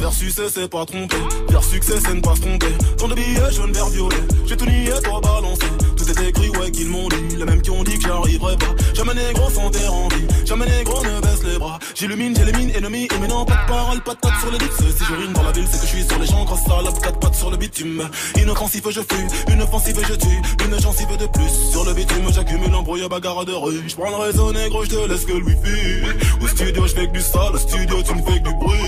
faire 0.00 0.12
succès, 0.12 0.48
c'est 0.48 0.68
pas 0.68 0.86
tromper. 0.86 1.16
Faire 1.50 1.62
succès, 1.62 1.94
c'est 2.02 2.14
ne 2.14 2.20
pas 2.20 2.34
se 2.34 2.40
tromper. 2.40 2.74
Tant 2.96 3.08
de 3.08 3.14
billets 3.14 3.52
jaune, 3.52 3.72
vert, 3.72 3.88
violet. 3.88 4.16
J'ai 4.46 4.56
tout 4.56 4.64
nié, 4.64 4.90
toi 5.04 5.20
balancé. 5.20 5.66
Tout 6.10 6.22
est 6.22 6.28
écrit, 6.28 6.50
ouais, 6.50 6.70
qu'ils 6.72 6.88
m'ont 6.88 7.08
dit. 7.08 7.36
Les 7.36 7.44
mêmes 7.44 7.62
qui 7.62 7.70
ont 7.70 7.84
dit 7.84 7.96
que 7.96 8.08
j'arriverai 8.08 8.56
pas. 8.56 8.74
Jamais 8.94 9.14
négro 9.14 9.48
sans 9.48 9.70
terre 9.70 9.94
en 9.94 10.08
vie. 10.08 10.26
Jamais 10.44 10.66
négro 10.66 11.04
ne 11.04 11.20
baisse 11.20 11.44
les 11.44 11.58
bras. 11.58 11.78
J'illumine, 11.94 12.34
j'élimine, 12.34 12.70
ennemi. 12.74 13.04
Et 13.14 13.18
maintenant, 13.20 13.44
pas 13.44 13.54
de 13.54 13.68
parole, 13.68 14.00
pas 14.00 14.14
de 14.14 14.18
tête 14.18 14.32
sur 14.40 14.50
les 14.50 14.58
lips. 14.58 14.96
Si 14.98 15.04
je 15.04 15.14
rime 15.14 15.32
dans 15.32 15.42
la 15.44 15.52
ville, 15.52 15.66
c'est 15.70 15.80
que 15.80 15.86
je 15.86 15.96
suis 15.96 16.02
sur 16.02 16.18
les 16.18 16.26
gens. 16.26 16.44
Grâce 16.44 16.68
à 16.68 16.82
la 16.82 16.90
quatre 16.90 17.20
pattes 17.20 17.36
sur 17.36 17.50
le 17.50 17.56
bitume. 17.56 18.08
Inoffensive, 18.36 18.82
je 18.90 19.00
fuis. 19.00 19.52
Une 19.52 19.62
offensive, 19.62 20.00
je 20.08 20.14
tue. 20.14 20.42
Une 20.64 20.80
gencive 20.80 21.16
de 21.16 21.26
plus. 21.26 21.70
Sur 21.70 21.84
le 21.84 21.94
bitume, 21.94 22.32
j'accumule 22.32 22.74
un 22.74 22.82
brouillard 22.82 23.08
bagarre 23.08 23.44
de 23.44 23.52
rue. 23.52 23.80
J'prends 23.86 24.10
le 24.10 24.16
réseau 24.16 24.52
négro, 24.52 24.84
je 24.84 24.90
te 24.90 25.08
laisse 25.08 25.24
que 25.24 25.32
le 25.32 25.44
wifi. 25.44 26.42
Au 26.42 26.48
studio, 26.48 26.86
je 26.88 26.94
fais 26.94 27.06
que 27.06 27.12
du 27.12 27.20
sale. 27.20 27.54
Au 27.54 27.58
studio, 27.58 28.02
tu 28.02 28.14
me 28.14 28.22
fais 28.22 28.40
que 28.40 28.48
du 28.48 28.54
bruit. 28.54 28.78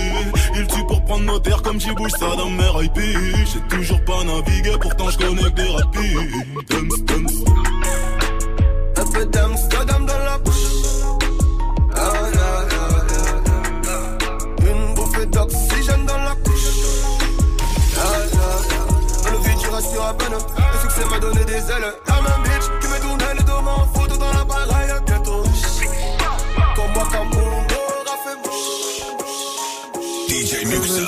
Il 0.55 0.67
tue 0.67 0.85
pour 0.87 1.01
prendre 1.05 1.23
nos 1.23 1.39
terres 1.39 1.61
comme 1.61 1.79
j'y 1.79 1.91
bouge 1.91 2.11
ça 2.19 2.35
dans 2.35 2.49
mes. 2.49 2.63
J'ai 3.53 3.77
toujours 3.77 4.03
pas 4.03 4.23
navigué, 4.25 4.71
pourtant 4.81 5.09
je 5.09 5.17
connais 5.17 5.49
des 5.51 5.69
rapides. 5.69 7.12
Un 7.15 9.05
peu 9.11 9.25
d'Amsterdam 9.25 10.05
dans 10.05 10.17
la 10.17 10.37
bouche. 10.39 10.55
Une 14.59 14.93
bouffée 14.95 15.25
d'oxygène 15.27 16.05
dans 16.07 16.17
la 16.17 16.35
couche. 16.43 16.69
Ah, 17.97 18.01
dans 19.23 19.31
le 19.31 19.37
vide, 19.37 19.59
tu 19.59 19.69
rassures 19.69 20.05
à 20.05 20.13
peine. 20.15 20.31
Le 20.31 20.79
succès 20.81 21.05
m'a 21.11 21.19
donné 21.19 21.45
des 21.45 21.53
ailes. 21.53 21.93
À 22.07 22.21
ma 22.21 22.37
bitch, 22.43 22.65
tu 22.81 22.87
me 22.87 22.97
le 23.35 23.43
devant 23.43 23.87
photo 23.93 24.17
dans 24.17 24.33
la 24.33 24.43
baraille. 24.43 24.93
Bientôt, 25.05 25.43
comme 26.75 26.91
moi, 26.93 27.07
comme 27.11 27.29
mon 27.29 27.47
aura 27.47 28.17
fait 28.23 28.37
mouche. 28.43 28.71
DJ 30.29 30.65
Muxa. 30.65 31.03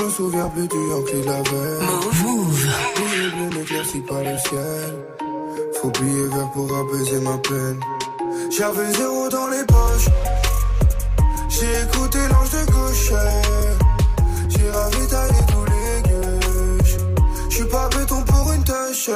Je 0.00 0.04
me 0.06 0.10
souviens 0.10 0.48
plus 0.48 0.66
du 0.66 0.76
Yankee 0.88 1.22
la 1.26 1.42
veille. 1.42 1.82
Move, 1.82 2.22
move. 2.24 2.66
Le 3.18 3.30
bleu 3.30 3.58
n'éclaircit 3.58 4.00
pas 4.00 4.22
le 4.22 4.38
ciel. 4.38 4.94
Faut 5.74 5.90
plier 5.90 6.26
vert 6.28 6.50
pour 6.52 6.74
apaiser 6.74 7.20
ma 7.20 7.36
peine. 7.36 7.78
J'avais 8.50 8.90
zéro 8.94 9.28
dans 9.28 9.48
les 9.48 9.62
poches. 9.66 10.08
J'ai 11.50 11.82
écouté 11.82 12.18
l'ange 12.30 12.50
de 12.50 12.72
gauche. 12.72 13.12
J'ai 14.48 14.70
ravitaillé 14.70 15.40
tous 15.48 15.64
les 15.66 16.10
gueuches. 16.10 16.96
J'suis 17.50 17.64
pas 17.66 17.90
béton 17.90 18.22
pour 18.22 18.52
une 18.52 18.64
tâche. 18.64 19.10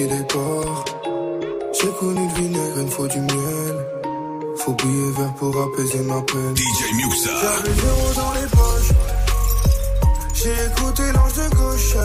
J'ai 0.00 1.90
connu 1.98 2.26
le 2.26 2.34
vinaigre, 2.34 2.76
il 2.76 2.84
me 2.84 2.90
faut 2.90 3.06
du 3.06 3.20
miel. 3.20 3.76
Faut 4.56 4.72
billet 4.72 5.10
vert 5.10 5.34
pour 5.34 5.54
apaiser 5.60 6.00
ma 6.00 6.22
peine. 6.22 6.56
DJ 6.56 6.94
Muxa. 6.94 7.30
J'avais 7.42 7.74
zéro 7.74 8.14
dans 8.16 8.32
les 8.32 8.48
poches. 8.48 8.92
J'ai 10.32 10.52
écouté 10.52 11.02
l'ange 11.12 11.34
de 11.34 11.54
gauche. 11.54 11.96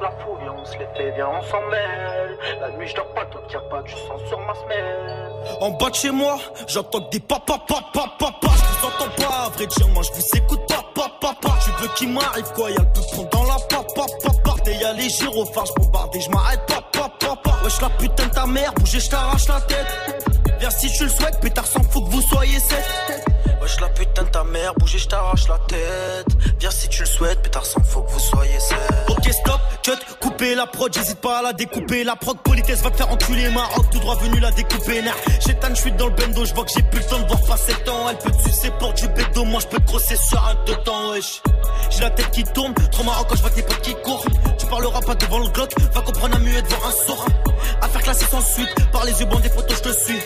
La 0.00 0.10
fout, 0.12 0.38
viens, 0.40 0.54
on 0.58 0.64
se 0.64 0.78
les 0.78 0.86
fait, 0.96 1.10
viens, 1.14 1.28
on. 1.28 1.70
La 2.60 2.70
nuit, 2.70 2.88
je 2.88 2.94
dors 2.96 3.06
pas, 3.14 3.24
toi, 3.26 3.42
y'a 3.52 3.60
pas 3.60 3.82
du 3.82 3.92
sang 3.92 4.16
sur 4.26 4.38
ma 4.40 4.54
semelle. 4.54 5.30
En 5.60 5.70
bas 5.72 5.90
de 5.90 5.94
chez 5.94 6.10
moi, 6.10 6.38
j'entends 6.66 7.00
des 7.10 7.20
papa 7.20 7.58
papa 7.66 8.04
papa. 8.18 8.32
Je 8.42 8.48
vous 8.48 8.86
entends 8.86 9.14
pas, 9.16 9.44
à 9.46 9.48
vrai 9.50 9.66
dire, 9.66 9.88
moi 9.88 10.02
je 10.02 10.12
vous 10.12 10.36
écoute 10.36 10.66
pas 10.66 10.82
papa 10.94 11.10
papa. 11.20 11.54
Tu 11.64 11.70
veux 11.82 11.88
qu'il 11.96 12.08
m'arrive 12.12 12.50
quoi 12.54 12.70
Y'a 12.70 12.78
le 12.80 12.92
peu 12.94 13.00
prendre 13.12 13.28
dans 13.30 13.44
la 13.44 13.58
papa 13.68 14.06
papa. 14.22 14.40
Et 14.66 14.74
y'a 14.76 14.92
les 14.94 15.08
gyrophares, 15.08 15.66
je 15.66 15.72
bombarde 15.82 16.16
et 16.16 16.20
je 16.20 16.30
m'arrête 16.30 16.64
pas 16.66 16.82
papa 16.92 17.14
papa. 17.18 17.58
Wesh 17.64 17.80
la 17.80 17.88
putain 17.90 18.26
de 18.26 18.30
ta 18.30 18.46
mère, 18.46 18.72
bougez, 18.74 19.00
je 19.00 19.10
t'arrache 19.10 19.48
la 19.48 19.60
tête. 19.62 19.86
Viens 20.60 20.70
si 20.70 20.92
tu 20.92 21.04
le 21.04 21.10
souhaites, 21.10 21.40
pétard 21.40 21.66
s'en 21.66 21.82
fout 21.82 22.04
que 22.04 22.10
vous 22.10 22.22
soyez 22.22 22.58
sept. 22.58 22.84
La 23.80 23.88
putain 23.88 24.24
de 24.24 24.28
ta 24.28 24.44
mère, 24.44 24.74
bougez, 24.74 24.98
je 24.98 25.08
t'arrache 25.08 25.48
la 25.48 25.58
tête. 25.66 26.26
Viens 26.58 26.70
si 26.70 26.88
tu 26.88 27.00
le 27.00 27.06
souhaites, 27.06 27.40
pétard 27.40 27.64
s'en 27.64 27.82
fout 27.82 28.04
que 28.06 28.12
vous 28.12 28.18
soyez 28.18 28.60
sept. 28.60 28.78
Ok 29.08 29.32
stop, 29.32 29.60
cut, 29.82 29.92
couper 30.20 30.54
la 30.54 30.66
prod, 30.66 30.92
j'hésite 30.92 31.18
pas 31.20 31.38
à 31.38 31.42
la 31.42 31.52
découper. 31.54 32.04
La 32.04 32.16
prod 32.16 32.38
politesse 32.40 32.82
va 32.82 32.90
te 32.90 32.98
faire 32.98 33.10
enculer 33.10 33.48
Maroc, 33.48 33.86
tout 33.90 33.98
droit 34.00 34.16
venu 34.16 34.38
la 34.38 34.50
découper. 34.50 35.00
Nar, 35.00 35.14
Chétan, 35.40 35.68
je 35.70 35.80
suis 35.80 35.92
dans 35.92 36.08
le 36.08 36.14
bendo, 36.14 36.44
je 36.44 36.52
vois 36.52 36.64
que 36.64 36.72
j'ai 36.76 36.82
plus 36.82 36.98
le 36.98 37.06
temps 37.06 37.20
de 37.20 37.26
voir 37.26 37.40
passer 37.42 37.72
le 37.72 37.84
temps. 37.84 38.10
Elle 38.10 38.18
peut 38.18 38.30
te 38.30 38.42
sucer 38.42 38.70
pour 38.78 38.92
du 38.92 39.08
bédo, 39.08 39.44
moi 39.44 39.60
je 39.60 39.66
peux 39.68 39.78
te 39.78 39.86
grosser 39.86 40.16
sur 40.16 40.44
un 40.44 40.54
deux 40.66 40.76
temps, 40.84 41.10
wesh. 41.12 41.40
J'ai 41.90 42.00
la 42.00 42.10
tête 42.10 42.30
qui 42.32 42.44
tourne, 42.44 42.74
trop 42.74 43.04
marrant 43.04 43.24
quand 43.24 43.36
je 43.36 43.40
vois 43.40 43.50
tes 43.50 43.62
potes 43.62 43.80
qui 43.80 43.94
courent. 44.02 44.24
Tu 44.58 44.66
parleras 44.66 45.00
pas 45.00 45.14
devant 45.14 45.38
le 45.38 45.48
Glock, 45.48 45.72
va 45.94 46.00
comprendre 46.02 46.36
un 46.36 46.40
muet 46.40 46.60
devant 46.60 46.86
un 46.86 47.06
sourd. 47.06 47.24
Affaire 47.80 48.02
classée 48.02 48.26
sans 48.30 48.42
suite, 48.42 48.74
par 48.92 49.04
les 49.04 49.18
yeux 49.18 49.26
bandés, 49.26 49.48
photos, 49.48 49.78
je 49.78 49.90
te 49.90 49.92
suis. 49.92 50.20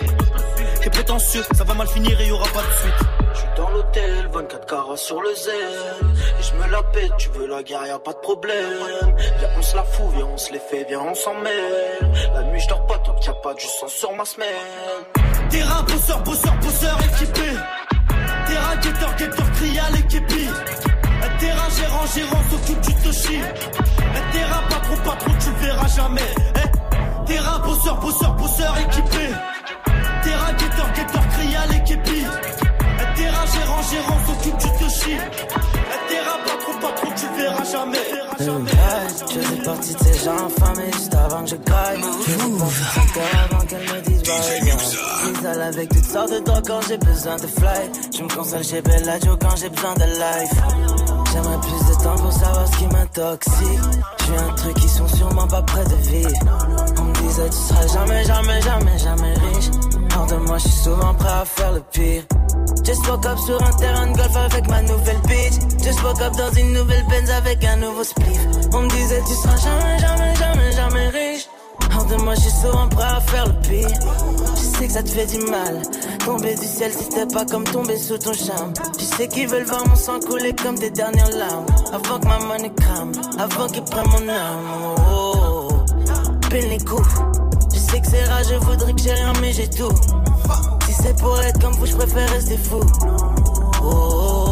T'es 0.82 0.90
prétentieux, 0.90 1.44
ça 1.54 1.62
va 1.62 1.74
mal 1.74 1.86
finir 1.86 2.20
et 2.20 2.26
y 2.26 2.32
aura 2.32 2.48
pas 2.48 2.62
de 2.62 2.72
suite. 2.82 3.23
Dans 3.56 3.70
l'hôtel, 3.70 4.28
24 4.32 4.66
carats 4.66 4.96
sur 4.96 5.22
le 5.22 5.34
zèle. 5.34 5.54
Et 6.38 6.42
je 6.42 6.54
me 6.54 6.70
la 6.70 6.82
pète, 6.82 7.12
tu 7.18 7.28
veux 7.30 7.46
la 7.46 7.62
guerre, 7.62 7.86
y'a 7.86 7.98
pas 7.98 8.12
de 8.12 8.18
problème. 8.18 8.54
Viens, 9.38 9.48
on 9.56 9.62
se 9.62 9.76
la 9.76 9.84
fout, 9.84 10.06
viens, 10.14 10.26
on 10.26 10.36
se 10.36 10.52
les 10.52 10.58
fait, 10.58 10.84
viens, 10.88 11.00
on 11.00 11.14
s'en 11.14 11.34
mêle. 11.34 12.12
La 12.34 12.42
nuit, 12.44 12.60
je 12.60 12.68
dors 12.68 12.86
pas, 12.86 12.98
tant 12.98 13.14
qu'il 13.14 13.26
y 13.26 13.30
a 13.30 13.34
pas 13.34 13.54
du 13.54 13.64
sang 13.64 13.88
sur 13.88 14.12
ma 14.12 14.24
semelle. 14.24 14.48
Terrain, 15.50 15.82
bosseur, 15.82 16.20
bosseur, 16.22 16.54
bosseur 16.56 16.98
équipé. 17.00 17.50
Terrain, 18.46 18.76
guetteur, 18.76 19.16
guetteur, 19.16 19.52
crie 19.52 19.78
à 19.78 19.90
l'équipe. 19.90 20.26
Terrain, 21.38 21.68
gérant, 21.76 22.06
gérant, 22.14 22.42
s'occupe 22.50 22.80
du 22.80 22.94
toshi. 23.02 23.40
Terrain, 24.32 24.62
patron, 24.68 24.96
patron, 25.04 25.32
tu 25.40 25.50
le 25.50 25.56
verras 25.56 25.88
jamais. 25.88 26.20
Eh 26.56 27.26
terrain, 27.26 27.58
bosseur, 27.60 27.96
bosseur, 28.00 28.34
bosseur 28.34 28.74
équipé. 28.78 29.28
Terrain, 30.22 30.52
guetteur, 30.52 30.92
guetteur, 30.94 31.28
crie 31.28 31.56
à 31.56 31.66
l'équipe. 31.66 32.63
Terrain, 33.90 34.02
gérant, 34.02 34.18
s'occupe 34.26 34.56
du 34.58 34.78
toshi. 34.78 35.14
Un 35.14 36.08
terrain, 36.08 36.38
patron, 36.46 36.72
patron, 36.80 37.08
tu 37.16 37.26
le 37.26 37.42
verras 37.42 37.64
jamais. 37.64 37.98
Je 39.34 39.40
fais 39.40 39.62
partie 39.62 39.94
de 39.94 39.98
ces 39.98 40.24
gens 40.24 40.46
infamés 40.46 40.92
juste 40.92 41.14
avant 41.14 41.44
que 41.44 41.50
je 41.50 41.56
graille. 41.56 42.00
Je 42.26 43.54
avant 43.54 43.64
qu'elle 43.66 43.80
me 43.80 44.00
dise 44.02 44.22
bye. 44.22 44.76
J'isole 45.24 45.62
avec 45.62 45.88
toutes 45.88 46.04
sortes 46.04 46.32
de 46.32 46.38
drogues 46.40 46.64
quand 46.66 46.80
j'ai 46.88 46.98
besoin 46.98 47.36
de 47.36 47.46
fly. 47.46 47.90
Je 48.16 48.22
me 48.22 48.28
console 48.28 48.64
chez 48.64 48.82
Bellagio 48.82 49.36
quand 49.40 49.56
j'ai 49.56 49.68
besoin 49.68 49.94
de 49.94 50.04
life. 50.04 50.54
J'aimerais 51.32 51.60
plus 51.60 51.94
de 51.94 52.02
temps 52.02 52.16
pour 52.16 52.32
savoir 52.32 52.66
ce 52.68 52.76
qui 52.78 52.86
m'intoxique. 52.86 53.80
J'ai 54.26 54.36
un 54.36 54.54
truc 54.54 54.74
qui 54.74 54.88
sont 54.88 55.08
sûrement 55.08 55.46
pas 55.46 55.62
près 55.62 55.84
de 55.84 55.96
vivre. 55.96 56.30
On 56.98 57.04
me 57.04 57.14
disait 57.14 57.50
tu 57.50 57.56
seras 57.56 57.86
jamais, 57.86 58.24
jamais, 58.24 58.62
jamais, 58.62 58.98
jamais 58.98 59.34
riche. 59.34 59.83
Hors 60.16 60.26
de 60.26 60.36
moi, 60.36 60.58
je 60.58 60.68
suis 60.68 60.82
souvent 60.84 61.14
prêt 61.14 61.28
à 61.28 61.44
faire 61.44 61.72
le 61.72 61.80
pire. 61.92 62.22
Just 62.84 63.06
woke 63.08 63.26
up 63.26 63.38
sur 63.38 63.62
un 63.62 63.72
terrain 63.72 64.06
de 64.06 64.16
golf 64.16 64.36
avec 64.36 64.68
ma 64.68 64.82
nouvelle 64.82 65.20
bitch. 65.26 65.82
Just 65.82 66.02
woke 66.02 66.20
up 66.20 66.32
dans 66.36 66.52
une 66.52 66.72
nouvelle 66.72 67.04
Benz 67.08 67.30
avec 67.30 67.64
un 67.64 67.76
nouveau 67.76 68.04
spliff. 68.04 68.40
On 68.72 68.82
me 68.82 68.88
disait 68.90 69.22
tu 69.26 69.34
seras 69.34 69.56
jamais, 69.56 69.98
jamais, 69.98 70.34
jamais, 70.36 70.72
jamais 70.72 71.08
riche. 71.08 71.46
Hors 71.96 72.04
de 72.06 72.16
moi, 72.16 72.34
je 72.34 72.40
suis 72.40 72.50
souvent 72.50 72.88
prêt 72.88 73.04
à 73.04 73.20
faire 73.20 73.46
le 73.46 73.54
pire. 73.68 73.88
Je 74.56 74.78
sais 74.78 74.86
que 74.86 74.92
ça 74.92 75.02
te 75.02 75.08
fait 75.08 75.26
du 75.26 75.38
mal. 75.50 75.82
Tomber 76.24 76.54
du 76.54 76.66
ciel, 76.66 76.92
c'était 76.92 77.26
pas 77.26 77.44
comme 77.44 77.64
tomber 77.64 77.96
sous 77.96 78.18
ton 78.18 78.32
charme. 78.32 78.72
Tu 78.98 79.04
sais 79.04 79.28
qu'ils 79.28 79.48
veulent 79.48 79.64
voir 79.64 79.86
mon 79.86 79.96
sang 79.96 80.20
couler 80.20 80.54
comme 80.54 80.78
des 80.78 80.90
dernières 80.90 81.30
larmes. 81.30 81.66
Avant 81.92 82.18
que 82.18 82.26
ma 82.26 82.38
money 82.38 82.72
crame, 82.76 83.12
avant 83.38 83.66
qu'ils 83.68 83.84
prennent 83.84 84.08
mon 84.08 84.28
âme. 84.28 84.64
Oh, 85.10 85.34
oh, 85.36 85.68
oh. 85.70 85.84
Les 86.52 86.78
coups. 86.78 87.43
Je 87.96 88.56
voudrais 88.56 88.92
que 88.92 89.00
j'ai 89.00 89.12
rien, 89.12 89.32
mais 89.40 89.52
j'ai 89.52 89.70
tout. 89.70 89.92
Si 90.86 90.92
c'est 90.92 91.16
pour 91.16 91.40
être 91.40 91.60
comme 91.60 91.74
vous, 91.74 91.86
je 91.86 91.94
préfère 91.94 92.28
rester 92.30 92.56
fou. 92.58 92.80
Oh. 93.82 94.48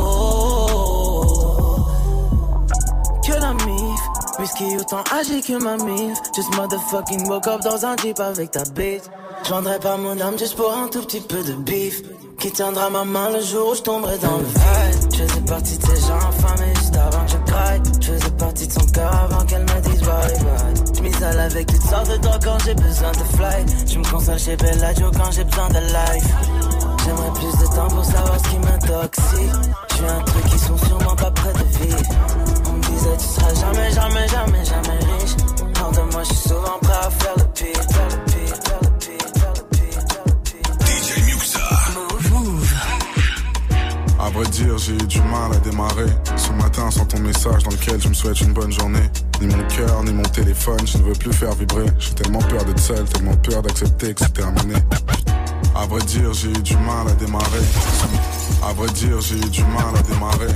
Que 3.27 3.33
la 3.33 3.53
mif, 3.53 4.01
Whisky 4.39 4.77
autant 4.79 5.03
âgé 5.13 5.41
que 5.43 5.61
ma 5.63 5.77
mif. 5.77 6.19
Just 6.35 6.55
motherfucking 6.57 7.29
woke 7.29 7.49
up 7.49 7.61
dans 7.63 7.85
un 7.85 7.97
jeep 7.97 8.21
avec 8.21 8.53
ta 8.53 8.63
bite. 8.75 9.11
Je 9.45 9.79
pas 9.79 9.97
mon 9.97 10.21
âme 10.21 10.39
juste 10.39 10.55
pour 10.55 10.73
un 10.73 10.87
tout 10.89 11.03
petit 11.03 11.21
peu 11.21 11.43
de 11.43 11.55
bif. 11.55 12.01
Qui 12.39 12.53
tiendra 12.53 12.91
ma 12.91 13.05
main 13.05 13.31
le 13.31 13.41
jour 13.41 13.71
où 13.73 13.75
je 13.75 13.83
tomberai 13.83 14.19
dans 14.19 14.39
le 14.39 14.45
vide? 14.45 15.13
Je 15.13 15.25
faisais 15.25 15.41
partie 15.41 15.79
de 15.79 15.85
ces 15.85 16.01
gens 16.07 16.15
infamés 16.15 16.75
juste 16.77 16.97
avant 16.97 17.25
que 17.25 17.31
je 17.33 17.39
craque. 17.39 17.83
Je 18.01 18.13
faisais 18.13 18.31
partie 18.39 18.67
de 18.69 18.73
son 18.73 18.87
cœur 18.87 19.13
avant 19.15 19.45
qu'elle 19.47 19.63
me 19.63 19.81
dise 19.81 20.01
bye 20.01 20.39
bye. 20.39 20.72
Je 21.03 21.09
m'isole 21.09 21.41
avec 21.41 21.67
toutes 21.67 21.83
sortes 21.83 22.11
de 22.13 22.17
drogues 22.19 22.45
quand 22.45 22.59
j'ai 22.65 22.75
besoin 22.75 23.11
de 23.11 23.25
fly. 23.37 23.67
Je 23.89 23.99
me 23.99 24.05
console 24.09 24.39
chez 24.39 24.55
Bellagio 24.55 25.11
quand 25.11 25.33
j'ai 25.33 25.43
besoin 25.43 25.69
de 25.71 25.79
life. 25.79 26.29
J'aimerais 27.05 27.33
plus 27.33 27.59
de 27.61 27.75
temps 27.75 27.89
pour 27.89 28.05
savoir 28.05 28.39
ce 28.39 28.49
qui 28.49 28.59
m'intoxique. 28.59 29.53
Je 29.91 29.95
suis 29.97 30.05
un 30.05 30.21
truc 30.23 30.45
qui 30.45 30.59
sont 30.61 30.77
sûrement 30.77 31.17
pas 31.17 31.31
près 31.33 31.53
de 31.55 31.85
vivre. 31.85 32.03
On 32.69 32.73
me 32.75 32.83
disait 32.83 33.17
tu 33.19 33.27
seras 33.27 33.55
jamais, 33.55 33.91
jamais, 33.91 34.29
jamais, 34.29 34.65
jamais 34.65 34.99
riche. 35.19 35.37
Hors 35.83 35.91
de 35.91 36.13
moi, 36.13 36.23
je 36.23 36.35
suis 36.35 36.49
souvent 36.49 36.79
prêt 36.81 36.93
à 37.03 37.11
faire 37.11 37.35
le 37.37 37.45
pire, 37.53 38.32
À 44.23 44.31
vrai 44.31 44.47
dire, 44.47 44.79
j'ai 44.79 44.93
eu 44.93 45.07
du 45.09 45.21
mal 45.21 45.53
à 45.53 45.59
démarrer. 45.59 46.07
Ce 46.37 46.53
matin, 46.53 46.89
sans 46.93 47.05
ton 47.05 47.19
message 47.19 47.65
dans 47.65 47.73
lequel 47.73 48.01
je 48.01 48.09
me 48.09 48.15
souhaite 48.15 48.41
une 48.41 48.53
bonne 48.53 48.71
journée. 48.71 49.11
Ni 49.41 49.49
mon 49.49 49.67
cœur, 49.67 50.05
ni 50.05 50.13
mon 50.13 50.23
téléphone, 50.23 50.79
je 50.87 50.99
ne 50.99 51.03
veux 51.03 51.13
plus 51.13 51.33
faire 51.33 51.53
vibrer. 51.55 51.87
J'ai 51.99 52.15
tellement 52.15 52.39
peur 52.39 52.65
d'être 52.65 52.79
seul, 52.79 53.05
tellement 53.07 53.35
peur 53.39 53.63
d'accepter 53.63 54.15
que 54.15 54.21
c'est 54.21 54.33
terminé. 54.33 54.77
À 55.75 55.87
vrai 55.87 56.01
dire, 56.03 56.33
j'ai 56.35 56.51
eu 56.51 56.63
du 56.63 56.77
mal 56.77 57.09
à 57.09 57.15
démarrer. 57.15 57.65
À 58.63 58.73
vrai 58.75 58.89
dire, 58.93 59.21
j'ai 59.21 59.39
eu 59.39 59.51
du 59.51 59.65
mal 59.65 59.97
à 59.99 60.03
démarrer. 60.03 60.55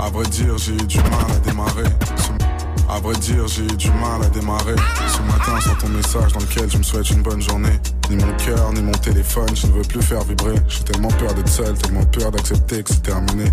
À 0.00 0.10
vrai 0.10 0.26
dire, 0.26 0.58
j'ai 0.58 0.72
eu 0.72 0.86
du 0.86 0.98
mal 0.98 1.30
à 1.30 1.38
démarrer. 1.48 1.84
À 2.88 3.00
vrai 3.00 3.14
dire, 3.16 3.46
j'ai 3.48 3.64
eu 3.64 3.76
du 3.76 3.90
mal 3.90 4.22
à 4.22 4.28
démarrer. 4.28 4.76
Ce 5.08 5.22
matin, 5.22 5.60
sans 5.60 5.74
ton 5.76 5.88
message 5.88 6.32
dans 6.32 6.40
lequel 6.40 6.70
je 6.70 6.78
me 6.78 6.82
souhaite 6.82 7.10
une 7.10 7.22
bonne 7.22 7.40
journée. 7.40 7.80
Ni 8.10 8.16
mon 8.16 8.36
cœur, 8.36 8.72
ni 8.72 8.82
mon 8.82 8.92
téléphone, 8.92 9.48
je 9.54 9.66
ne 9.66 9.72
veux 9.72 9.82
plus 9.82 10.02
faire 10.02 10.22
vibrer. 10.24 10.54
J'ai 10.68 10.84
tellement 10.84 11.08
peur 11.08 11.32
d'être 11.34 11.48
seul, 11.48 11.74
tellement 11.78 12.04
peur 12.04 12.30
d'accepter 12.30 12.82
que 12.82 12.90
c'est 12.90 13.02
terminé. 13.02 13.44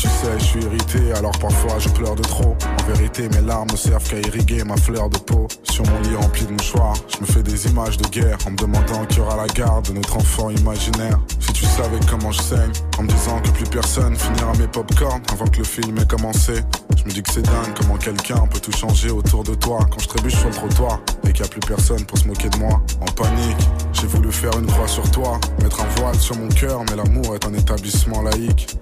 Tu 0.00 0.08
sais, 0.08 0.38
je 0.38 0.44
suis 0.44 0.62
irrité, 0.62 1.12
alors 1.12 1.38
parfois 1.38 1.78
je 1.78 1.90
pleure 1.90 2.16
de 2.16 2.22
trop. 2.22 2.56
En 2.64 2.90
vérité, 2.90 3.28
mes 3.28 3.42
larmes 3.42 3.68
servent 3.76 4.08
qu'à 4.08 4.16
irriguer 4.16 4.64
ma 4.64 4.78
fleur 4.78 5.10
de 5.10 5.18
peau. 5.18 5.46
Sur 5.64 5.84
mon 5.90 6.00
lit 6.00 6.16
rempli 6.16 6.46
de 6.46 6.52
mouchoirs, 6.52 6.96
je 7.06 7.20
me 7.20 7.26
fais 7.26 7.42
des 7.42 7.66
images 7.66 7.98
de 7.98 8.08
guerre 8.08 8.38
en 8.46 8.52
me 8.52 8.56
demandant 8.56 9.04
qui 9.04 9.20
aura 9.20 9.36
la 9.36 9.46
garde 9.48 9.88
de 9.88 9.92
notre 9.92 10.16
enfant 10.16 10.48
imaginaire. 10.48 11.20
Si 11.38 11.52
tu 11.52 11.66
savais 11.66 12.00
comment 12.08 12.32
je 12.32 12.40
saigne, 12.40 12.72
en 12.96 13.02
me 13.02 13.08
disant 13.08 13.42
que 13.42 13.50
plus 13.50 13.68
personne 13.68 14.16
finira 14.16 14.52
mes 14.58 14.68
popcorn 14.68 15.20
avant 15.34 15.46
que 15.46 15.58
le 15.58 15.64
film 15.64 15.98
ait 15.98 16.06
commencé. 16.06 16.54
Je 16.96 17.04
me 17.04 17.10
dis 17.10 17.22
que 17.22 17.30
c'est 17.30 17.42
dingue 17.42 17.74
comment 17.78 17.98
quelqu'un 17.98 18.46
peut 18.46 18.60
tout 18.60 18.72
changer 18.72 19.10
autour 19.10 19.44
de 19.44 19.54
toi 19.54 19.80
quand 19.90 19.98
je 19.98 20.08
trébuche 20.08 20.36
sur 20.36 20.48
le 20.48 20.54
trottoir 20.54 21.00
et 21.24 21.32
qu'il 21.32 21.42
n'y 21.42 21.46
a 21.46 21.50
plus 21.50 21.60
personne 21.60 22.06
pour 22.06 22.16
se 22.16 22.26
moquer 22.26 22.48
de 22.48 22.56
moi. 22.56 22.80
En 23.02 23.12
panique, 23.12 23.68
j'ai 23.92 24.06
voulu 24.06 24.32
faire 24.32 24.52
une 24.58 24.66
croix 24.66 24.88
sur 24.88 25.08
toi, 25.10 25.38
mettre 25.62 25.80
un 25.80 25.88
voile 26.00 26.18
sur 26.18 26.36
mon 26.36 26.48
cœur, 26.48 26.82
mais 26.88 26.96
l'amour 26.96 27.34
est 27.34 27.46
un 27.46 27.54
établissement 27.54 28.22
laïque. 28.22 28.76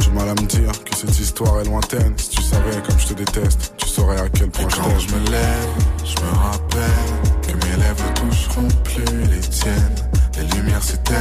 Du 0.00 0.10
mal 0.10 0.28
à 0.28 0.34
me 0.34 0.46
dire 0.46 0.72
que 0.84 0.96
cette 0.96 1.18
histoire 1.18 1.60
est 1.60 1.64
lointaine. 1.64 2.14
Si 2.16 2.30
tu 2.30 2.42
savais 2.42 2.82
comme 2.86 2.98
je 2.98 3.08
te 3.08 3.14
déteste, 3.14 3.74
tu 3.76 3.88
saurais 3.88 4.20
à 4.20 4.28
quel 4.28 4.50
point 4.50 4.68
je 4.68 4.76
Quand 4.76 4.98
je 4.98 5.14
me 5.14 5.30
lève, 5.30 5.68
je 6.04 6.22
me 6.22 6.30
rappelle 6.38 7.10
que 7.42 7.52
mes 7.66 7.76
lèvres 7.82 8.04
ne 8.04 8.30
toucheront 8.30 8.68
plus 8.84 9.22
les 9.30 9.40
tiennes. 9.40 9.96
Les 10.36 10.44
lumières 10.56 10.82
s'éteignent 10.82 11.18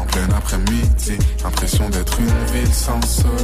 en 0.00 0.04
plein 0.04 0.28
après-midi. 0.36 1.18
L'impression 1.44 1.88
d'être 1.90 2.18
une 2.18 2.54
ville 2.54 2.74
sans 2.74 3.00
soleil. 3.02 3.35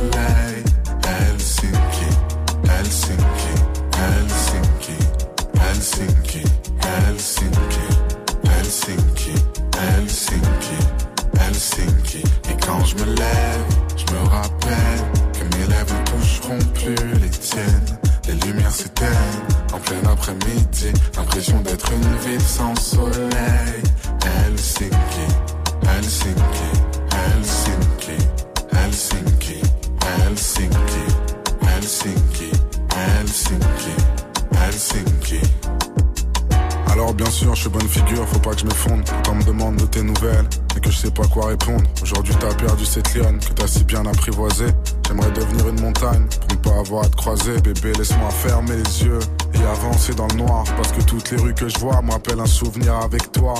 Bébé, 47.44 47.92
laisse-moi 47.98 48.30
fermer 48.30 48.76
les 48.76 49.02
yeux 49.04 49.18
et 49.54 49.66
avancer 49.66 50.14
dans 50.14 50.28
le 50.28 50.36
noir. 50.36 50.64
Parce 50.76 50.92
que 50.92 51.02
toutes 51.02 51.28
les 51.32 51.42
rues 51.42 51.54
que 51.54 51.68
je 51.68 51.76
vois 51.80 52.00
me 52.00 52.12
rappellent 52.12 52.38
un 52.38 52.46
souvenir 52.46 52.94
avec 52.94 53.32
toi. 53.32 53.54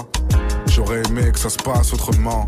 J'aurais 0.67 1.03
aimé 1.09 1.33
que 1.33 1.39
ça 1.39 1.51
se 1.51 1.57
passe 1.57 1.93
autrement. 1.93 2.47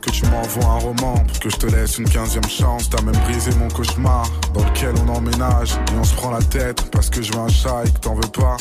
Que 0.00 0.10
tu 0.10 0.24
m'envoies 0.26 0.64
un 0.64 0.78
roman 0.78 1.14
pour 1.26 1.40
que 1.40 1.50
je 1.50 1.56
te 1.56 1.66
laisse 1.66 1.98
une 1.98 2.08
quinzième 2.08 2.48
chance. 2.48 2.88
T'as 2.88 3.02
même 3.02 3.16
brisé 3.24 3.50
mon 3.58 3.66
cauchemar 3.68 4.30
dans 4.54 4.64
lequel 4.64 4.94
on 5.04 5.08
emménage 5.12 5.72
et 5.72 5.98
on 5.98 6.04
se 6.04 6.14
prend 6.14 6.30
la 6.30 6.42
tête 6.42 6.88
parce 6.92 7.10
que 7.10 7.20
je 7.20 7.32
veux 7.32 7.40
un 7.40 7.48
chat 7.48 7.82
et 7.84 7.90
que 7.90 7.98
t'en 7.98 8.14
veux 8.14 8.30
pas. 8.32 8.56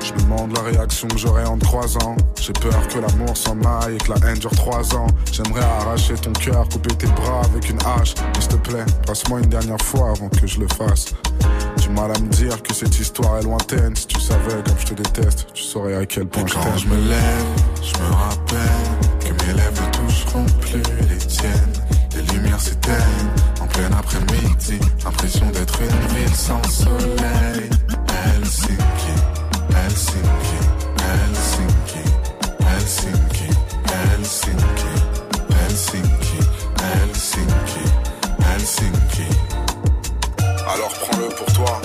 Je 0.00 0.12
me 0.12 0.20
demande 0.20 0.56
la 0.56 0.62
réaction 0.62 1.08
que 1.08 1.18
j'aurai 1.18 1.44
en 1.44 1.58
te 1.58 1.64
croisant. 1.64 2.14
J'ai 2.40 2.52
peur 2.52 2.86
que 2.86 3.00
l'amour 3.00 3.36
s'en 3.36 3.60
aille 3.62 3.96
et 3.96 3.98
que 3.98 4.12
la 4.12 4.28
haine 4.28 4.38
dure 4.38 4.52
trois 4.52 4.94
ans. 4.94 5.08
J'aimerais 5.32 5.64
arracher 5.80 6.14
ton 6.14 6.32
cœur, 6.32 6.68
couper 6.68 6.94
tes 6.94 7.08
bras 7.08 7.42
avec 7.52 7.68
une 7.68 7.78
hache. 7.82 8.14
Mais 8.16 8.40
s'il 8.40 8.50
te 8.50 8.56
plaît, 8.56 8.86
passe-moi 9.06 9.40
une 9.40 9.48
dernière 9.48 9.80
fois 9.80 10.10
avant 10.10 10.28
que 10.28 10.46
je 10.46 10.60
le 10.60 10.68
fasse. 10.68 11.06
Du 11.84 11.90
mal 11.90 12.10
à 12.16 12.18
me 12.18 12.28
dire 12.28 12.62
que 12.62 12.72
cette 12.72 12.98
histoire 12.98 13.36
est 13.36 13.42
lointaine. 13.42 13.94
Si 13.94 14.06
tu 14.06 14.18
savais 14.18 14.62
comme 14.64 14.78
je 14.78 14.86
te 14.86 14.94
déteste, 14.94 15.48
tu 15.52 15.62
saurais 15.62 15.94
à 15.96 16.06
quel 16.06 16.24
point 16.24 16.46
je 16.46 16.54
Quand 16.54 16.78
je 16.78 16.88
me 16.88 16.96
lève, 16.96 17.44
je 17.82 17.92
me 18.00 18.10
rappelle 18.14 19.20
que 19.20 19.44
mes 19.44 19.52
lèvres 19.52 19.82
ne 19.82 20.06
toucheront 20.08 20.46
plus 20.62 20.82
les 21.10 21.18
tiennes. 21.18 21.72
Les 22.16 22.22
lumières 22.32 22.58
s'éteignent 22.58 23.28
en 23.60 23.66
plein 23.66 23.90
après-midi. 23.98 24.80
L'impression 25.04 25.50
d'être 25.50 25.78
une 25.82 26.16
ville 26.16 26.34
sans 26.34 26.62
soleil. 26.70 27.68
Helsinki, 28.08 29.14
Helsinki, 29.76 30.60
Helsinki, 31.04 32.02
Helsinki, 32.64 33.50
Helsinki, 33.92 34.90
Helsinki, 35.50 36.38
Helsinki, 36.80 37.84
Helsinki. 38.40 39.53
Alors 40.74 40.88
prends-le 40.88 41.28
pour 41.28 41.46
toi, 41.52 41.80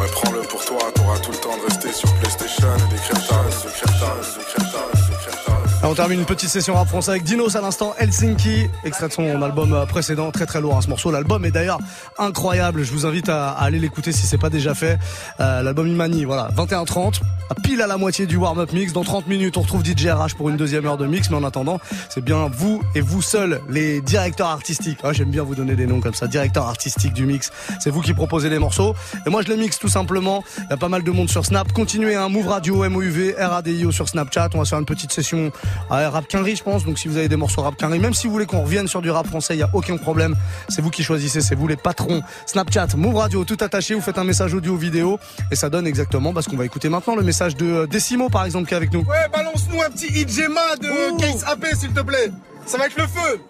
ouais 0.00 0.08
prends-le 0.10 0.40
pour 0.42 0.64
toi, 0.64 0.78
t'auras 0.96 1.18
tout 1.20 1.30
le 1.30 1.38
temps 1.38 1.56
de 1.56 1.62
rester 1.62 1.92
sur 1.92 2.12
PlayStation 2.14 2.66
et 2.76 2.92
d'écrire 2.92 3.24
ta 3.28 3.36
d'écrire 3.44 4.00
ta 4.00 4.16
d'écrire 4.36 4.72
ta 4.72 4.98
d'écrire 5.08 5.44
ta 5.44 5.52
Ah, 5.52 5.61
on 5.84 5.94
termine 5.94 6.20
une 6.20 6.26
petite 6.26 6.48
session 6.48 6.74
rap 6.74 6.88
français 6.88 7.10
avec 7.10 7.24
Dinos 7.24 7.56
à 7.56 7.60
l'instant, 7.60 7.94
Helsinki, 7.98 8.68
extrait 8.84 9.08
de 9.08 9.12
son 9.12 9.42
album 9.42 9.72
euh, 9.72 9.84
précédent, 9.84 10.30
très 10.30 10.46
très 10.46 10.60
lourd 10.60 10.76
hein, 10.76 10.80
ce 10.80 10.88
morceau. 10.88 11.10
L'album 11.10 11.44
est 11.44 11.50
d'ailleurs 11.50 11.78
incroyable, 12.18 12.84
je 12.84 12.92
vous 12.92 13.04
invite 13.04 13.28
à, 13.28 13.50
aller 13.50 13.78
l'écouter 13.78 14.12
si 14.12 14.26
c'est 14.26 14.38
pas 14.38 14.50
déjà 14.50 14.74
fait. 14.74 14.98
Euh, 15.40 15.62
L'album 15.62 15.88
Imani, 15.88 16.24
voilà, 16.24 16.48
21h30, 16.56 17.20
à 17.50 17.54
pile 17.54 17.82
à 17.82 17.86
la 17.86 17.96
moitié 17.96 18.26
du 18.26 18.36
warm-up 18.36 18.72
mix. 18.72 18.92
Dans 18.92 19.04
30 19.04 19.26
minutes, 19.26 19.56
on 19.56 19.62
retrouve 19.62 19.84
DJ 19.84 20.06
RH 20.06 20.36
pour 20.36 20.48
une 20.48 20.56
deuxième 20.56 20.86
heure 20.86 20.96
de 20.96 21.06
mix, 21.06 21.30
mais 21.30 21.36
en 21.36 21.44
attendant, 21.44 21.80
c'est 22.08 22.24
bien 22.24 22.48
vous 22.52 22.80
et 22.94 23.00
vous 23.00 23.22
seuls, 23.22 23.60
les 23.68 24.00
directeurs 24.00 24.48
artistiques. 24.48 24.98
Ah, 25.02 25.12
J'aime 25.12 25.30
bien 25.30 25.42
vous 25.42 25.54
donner 25.54 25.74
des 25.74 25.86
noms 25.86 26.00
comme 26.00 26.14
ça, 26.14 26.28
directeur 26.28 26.66
artistique 26.66 27.12
du 27.12 27.26
mix. 27.26 27.50
C'est 27.80 27.90
vous 27.90 28.00
qui 28.00 28.14
proposez 28.14 28.48
les 28.48 28.58
morceaux. 28.58 28.94
Et 29.26 29.30
moi, 29.30 29.42
je 29.42 29.48
les 29.48 29.56
mixe 29.56 29.78
tout 29.78 29.88
simplement. 29.88 30.44
Il 30.58 30.70
y 30.70 30.72
a 30.72 30.76
pas 30.76 30.88
mal 30.88 31.02
de 31.02 31.10
monde 31.10 31.28
sur 31.28 31.44
Snap. 31.44 31.72
Continuez, 31.72 32.14
un 32.14 32.28
Move 32.28 32.48
Radio, 32.48 32.88
MOUV, 32.88 33.34
RADIO 33.38 33.90
sur 33.90 34.08
Snapchat. 34.08 34.50
On 34.54 34.58
va 34.58 34.64
faire 34.64 34.78
une 34.78 34.86
petite 34.86 35.12
session 35.12 35.52
à 35.90 36.10
rap 36.10 36.26
quinri, 36.28 36.56
je 36.56 36.62
pense. 36.62 36.84
Donc, 36.84 36.98
si 36.98 37.08
vous 37.08 37.16
avez 37.16 37.28
des 37.28 37.36
morceaux 37.36 37.62
rap 37.62 37.76
quinri, 37.76 37.98
même 37.98 38.14
si 38.14 38.26
vous 38.26 38.32
voulez 38.32 38.46
qu'on 38.46 38.62
revienne 38.62 38.88
sur 38.88 39.02
du 39.02 39.10
rap 39.10 39.26
français, 39.26 39.54
il 39.54 39.60
y 39.60 39.62
a 39.62 39.70
aucun 39.72 39.96
problème. 39.96 40.34
C'est 40.68 40.82
vous 40.82 40.90
qui 40.90 41.02
choisissez, 41.02 41.40
c'est 41.40 41.54
vous 41.54 41.68
les 41.68 41.76
patrons. 41.76 42.22
Snapchat, 42.46 42.88
Move 42.96 43.16
Radio, 43.16 43.44
tout 43.44 43.58
attaché. 43.60 43.94
Vous 43.94 44.00
faites 44.00 44.18
un 44.18 44.24
message 44.24 44.54
audio, 44.54 44.76
vidéo, 44.76 45.18
et 45.50 45.56
ça 45.56 45.68
donne 45.70 45.86
exactement 45.86 46.32
parce 46.32 46.46
qu'on 46.46 46.56
va 46.56 46.64
écouter 46.64 46.88
maintenant 46.88 47.16
le 47.16 47.22
message 47.22 47.56
de 47.56 47.66
euh, 47.66 47.86
Décimo, 47.86 48.28
par 48.28 48.44
exemple, 48.44 48.68
qui 48.68 48.74
est 48.74 48.76
avec 48.76 48.92
nous. 48.92 49.00
Ouais, 49.00 49.28
balance-nous 49.32 49.82
un 49.82 49.90
petit 49.90 50.06
Ijema 50.06 50.76
de 50.80 51.18
Case 51.18 51.44
AP, 51.44 51.66
s'il 51.78 51.92
te 51.92 52.00
plaît. 52.00 52.30
Ça 52.66 52.78
va 52.78 52.86
être 52.86 52.96
le 52.96 53.06
feu. 53.06 53.40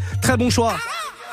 Très 0.22 0.36
bon 0.36 0.50
choix 0.50 0.74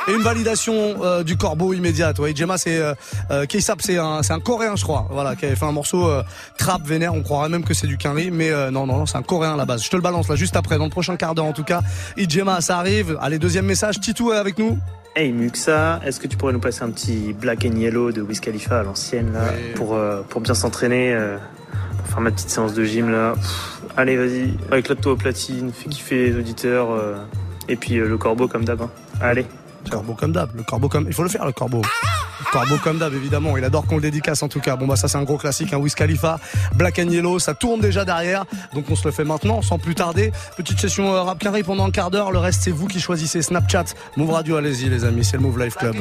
et 0.07 0.13
une 0.13 0.21
validation 0.21 1.03
euh, 1.03 1.23
du 1.23 1.38
corbeau 1.38 1.73
immédiate. 1.73 2.19
Ouais, 2.19 2.35
Gemma, 2.35 2.57
c'est 2.57 2.77
euh, 2.77 2.93
euh, 3.31 3.45
K-Sap, 3.45 3.81
c'est 3.81 3.97
un, 3.97 4.21
un 4.27 4.39
Coréen, 4.39 4.75
je 4.75 4.83
crois. 4.83 5.07
Voilà, 5.09 5.35
qui 5.35 5.45
avait 5.45 5.55
fait 5.55 5.65
un 5.65 5.71
morceau 5.71 6.07
euh, 6.07 6.23
trap 6.57 6.85
vénère. 6.85 7.13
On 7.13 7.21
croirait 7.21 7.49
même 7.49 7.63
que 7.63 7.73
c'est 7.73 7.88
du 7.88 7.97
quinri, 7.97 8.31
mais 8.31 8.51
non, 8.71 8.85
non, 8.85 8.99
non, 8.99 9.05
c'est 9.05 9.17
un 9.17 9.23
Coréen 9.23 9.53
à 9.53 9.57
la 9.57 9.65
base. 9.65 9.83
Je 9.83 9.89
te 9.89 9.95
le 9.95 10.01
balance 10.01 10.29
là 10.29 10.35
juste 10.35 10.55
après, 10.55 10.77
dans 10.77 10.85
le 10.85 10.89
prochain 10.89 11.15
quart 11.17 11.35
d'heure 11.35 11.45
en 11.45 11.53
tout 11.53 11.63
cas. 11.63 11.81
Gemma, 12.17 12.62
ça 12.62 12.77
arrive. 12.77 13.17
Allez, 13.21 13.39
deuxième 13.39 13.65
message. 13.65 13.99
Titou 13.99 14.31
est 14.31 14.38
avec 14.38 14.57
nous. 14.57 14.77
Hey 15.15 15.31
Muxa, 15.31 15.99
est-ce 16.05 16.19
que 16.19 16.27
tu 16.27 16.38
pourrais 16.38 16.53
nous 16.53 16.59
passer 16.59 16.83
un 16.83 16.91
petit 16.91 17.33
Black 17.33 17.65
and 17.65 17.75
Yellow 17.75 18.12
de 18.12 18.21
Wiz 18.21 18.39
Khalifa 18.39 18.79
à 18.79 18.83
l'ancienne 18.83 19.33
là 19.33 19.41
pour 19.75 19.99
pour 20.29 20.39
bien 20.39 20.53
s'entraîner 20.53 21.17
pour 21.97 22.07
faire 22.07 22.21
ma 22.21 22.31
petite 22.31 22.49
séance 22.49 22.73
de 22.73 22.83
gym 22.85 23.09
là? 23.09 23.33
Allez, 23.97 24.15
vas-y, 24.15 24.53
éclate-toi 24.77 25.13
aux 25.13 25.17
platines, 25.17 25.71
fais 25.73 25.89
kiffer 25.89 26.27
les 26.27 26.38
auditeurs 26.38 26.89
et 27.67 27.75
puis 27.75 27.95
le 27.95 28.17
corbeau 28.17 28.47
comme 28.47 28.63
d'hab. 28.63 28.83
Hein. 28.83 28.89
Allez. 29.19 29.45
Le 29.86 29.89
Corbeau 29.89 30.13
comme 30.13 30.32
d'hab, 30.32 30.56
le 30.56 30.63
corbeau 30.63 30.89
comme. 30.89 31.06
Il 31.08 31.13
faut 31.13 31.24
le 31.24 31.30
faire, 31.30 31.46
le 31.46 31.52
corbeau. 31.52 31.82
Le 31.82 32.52
corbeau 32.52 32.78
comme 32.84 33.00
d'hab, 33.00 33.13
évidemment. 33.13 33.58
Il 33.58 33.63
adore 33.63 33.86
qu'on 33.86 33.96
le 33.96 34.02
dédicace, 34.02 34.44
en 34.44 34.48
tout 34.48 34.60
cas. 34.60 34.76
Bon, 34.76 34.88
bah, 34.88 34.96
ça, 34.96 35.08
c'est 35.08 35.18
un 35.18 35.24
gros 35.24 35.38
classique, 35.38 35.74
un 35.74 35.78
hein. 35.78 35.80
Wiz 35.80 35.96
Khalifa, 35.96 36.39
Black 36.76 37.00
and 37.00 37.10
Yellow. 37.10 37.39
Ça 37.39 37.54
tourne 37.54 37.80
déjà 37.80 38.06
derrière. 38.06 38.46
Donc, 38.74 38.86
on 38.89 38.96
se 38.96 39.06
le 39.06 39.12
fait 39.12 39.24
maintenant, 39.24 39.62
sans 39.62 39.80
plus 39.80 39.96
tarder. 39.96 40.32
Petite 40.58 40.80
session 40.80 41.13
euh, 41.13 41.24
rap 41.24 41.39
carré 41.39 41.63
pendant 41.63 41.86
un 41.86 41.92
quart 41.92 42.12
d'heure. 42.12 42.32
Le 42.32 42.39
reste, 42.39 42.62
c'est 42.63 42.72
vous 42.72 42.88
qui 42.88 43.00
choisissez. 43.00 43.42
Snapchat, 43.42 43.86
Move 44.18 44.32
Radio, 44.32 44.58
allez-y, 44.58 44.89
les 44.89 45.06
amis. 45.06 45.24
C'est 45.24 45.38
le 45.38 45.44
Move 45.44 45.60
Life 45.60 45.76
Club. 45.76 45.96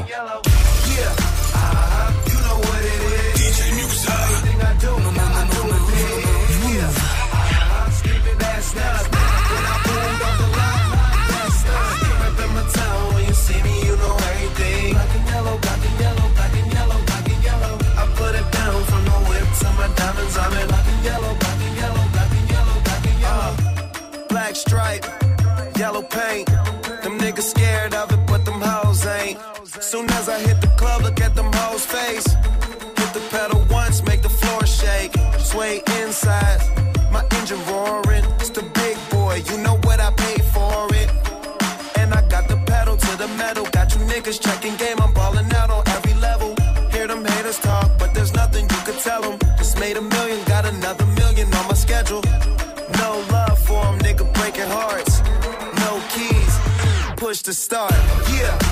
to 57.48 57.54
start. 57.54 57.92
Yeah. 58.28 58.67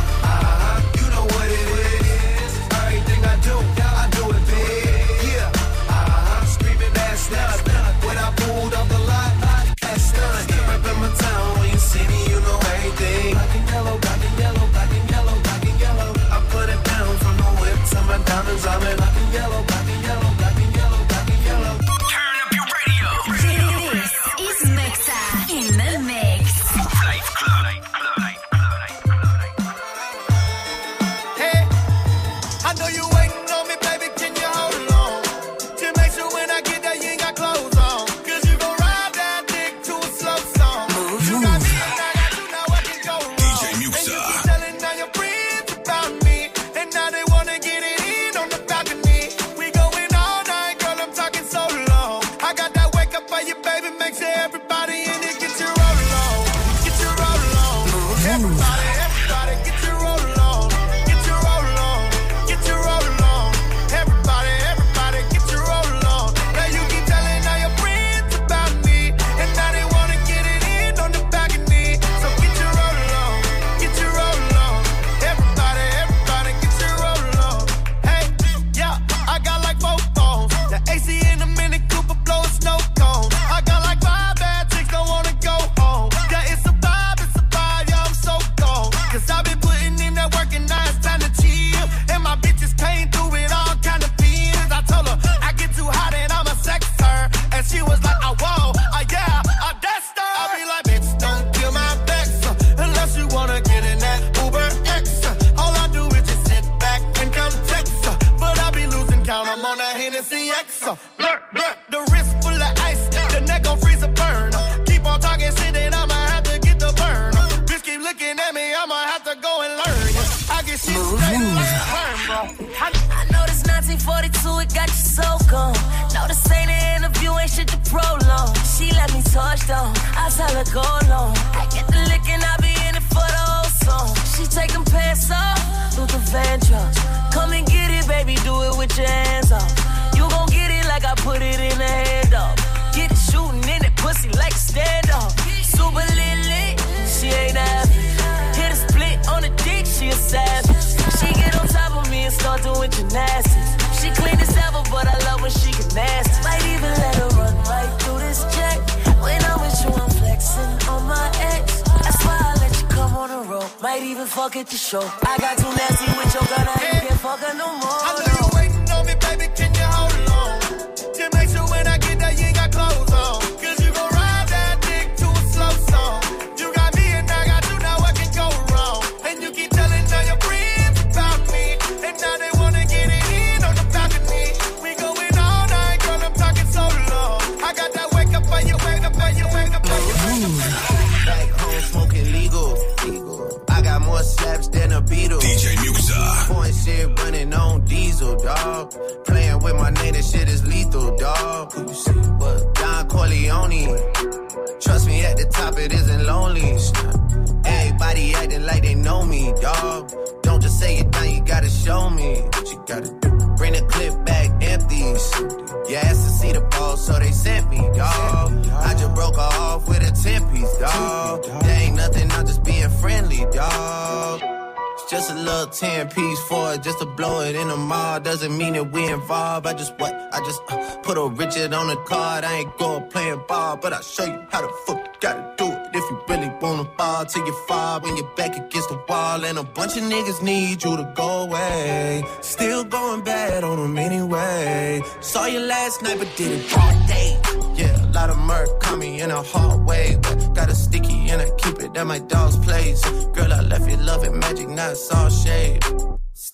I 229.66 229.74
just 229.74 229.98
what? 229.98 230.14
I 230.32 230.38
just 230.44 230.62
uh, 230.68 230.96
put 231.02 231.18
a 231.18 231.26
Richard 231.28 231.74
on 231.74 231.88
the 231.88 231.96
card. 231.96 232.44
I 232.44 232.58
ain't 232.58 232.78
going 232.78 233.08
playing 233.08 233.42
ball, 233.48 233.76
but 233.76 233.92
I'll 233.92 234.02
show 234.02 234.24
you 234.24 234.40
how 234.50 234.62
the 234.62 234.72
fuck 234.86 235.20
gotta 235.20 235.54
do 235.56 235.66
it. 235.72 235.90
If 235.92 236.10
you 236.10 236.22
really 236.28 236.50
wanna 236.60 236.84
ball. 236.84 237.24
till 237.24 237.44
you 237.44 237.52
fall 237.66 238.00
when 238.00 238.16
you're 238.16 238.32
back 238.36 238.56
against 238.56 238.88
the 238.90 239.00
wall, 239.08 239.44
and 239.44 239.58
a 239.58 239.64
bunch 239.64 239.96
of 239.96 240.04
niggas 240.04 240.40
need 240.42 240.84
you 240.84 240.96
to 240.96 241.12
go 241.16 241.42
away. 241.42 242.24
Still 242.42 242.84
going 242.84 243.22
bad 243.24 243.64
on 243.64 243.78
them 243.78 243.98
anyway. 243.98 245.02
Saw 245.20 245.46
you 245.46 245.60
last 245.60 246.02
night, 246.02 246.18
but 246.18 246.30
did 246.36 246.52
it 246.52 246.78
all 246.78 247.06
day. 247.06 247.36
Yeah, 247.74 248.06
a 248.06 248.10
lot 248.12 248.30
of 248.30 248.38
murk 248.38 248.68
caught 248.80 248.98
me 248.98 249.20
in 249.20 249.30
a 249.30 249.42
hard 249.42 249.84
way. 249.84 250.16
But 250.22 250.54
got 250.54 250.70
a 250.70 250.74
sticky 250.74 251.28
and 251.30 251.42
I 251.42 251.50
keep 251.58 251.78
it 251.80 251.96
at 251.96 252.06
my 252.06 252.20
dog's 252.20 252.56
place. 252.58 253.02
Girl, 253.34 253.52
I 253.52 253.60
left 253.62 253.90
you 253.90 253.96
loving 253.96 254.38
magic, 254.38 254.68
not 254.68 254.94
all 255.12 255.28
shade. 255.28 255.82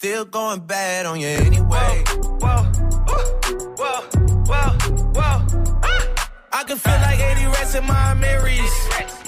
Still 0.02 0.24
going 0.24 0.58
bad 0.58 1.06
on 1.06 1.20
you 1.20 1.28
anyway. 1.28 2.02
Whoa, 2.10 2.40
whoa, 2.40 2.64
whoa, 3.06 3.22
whoa, 3.78 4.00
whoa, 4.50 4.70
whoa. 5.14 5.78
Ah! 5.84 6.30
I 6.52 6.64
can 6.64 6.76
feel 6.76 6.92
like 6.94 7.20
80 7.20 7.46
rats 7.46 7.76
in 7.76 7.86
my 7.86 8.12
Marys. 8.14 8.74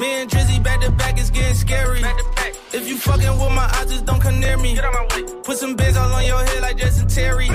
Me 0.01 0.23
and 0.23 0.29
Drizzy 0.29 0.61
back 0.61 0.81
to 0.81 0.91
back 0.91 1.17
is 1.17 1.31
getting 1.31 1.55
scary. 1.55 2.03
Back 2.03 2.17
back. 2.35 2.55
If 2.73 2.89
you 2.89 2.97
fucking 2.97 3.39
with 3.39 3.53
my 3.55 3.71
eyes, 3.77 3.89
just 3.89 4.05
don't 4.05 4.21
come 4.21 4.41
near 4.41 4.57
me. 4.57 4.75
Get 4.75 4.83
my 4.93 5.07
way. 5.15 5.23
Put 5.45 5.59
some 5.59 5.77
bins 5.77 5.97
all 5.97 6.13
on 6.13 6.27
your 6.27 6.45
head 6.45 6.63
like 6.63 6.77
Jason 6.77 7.07
Terry. 7.07 7.49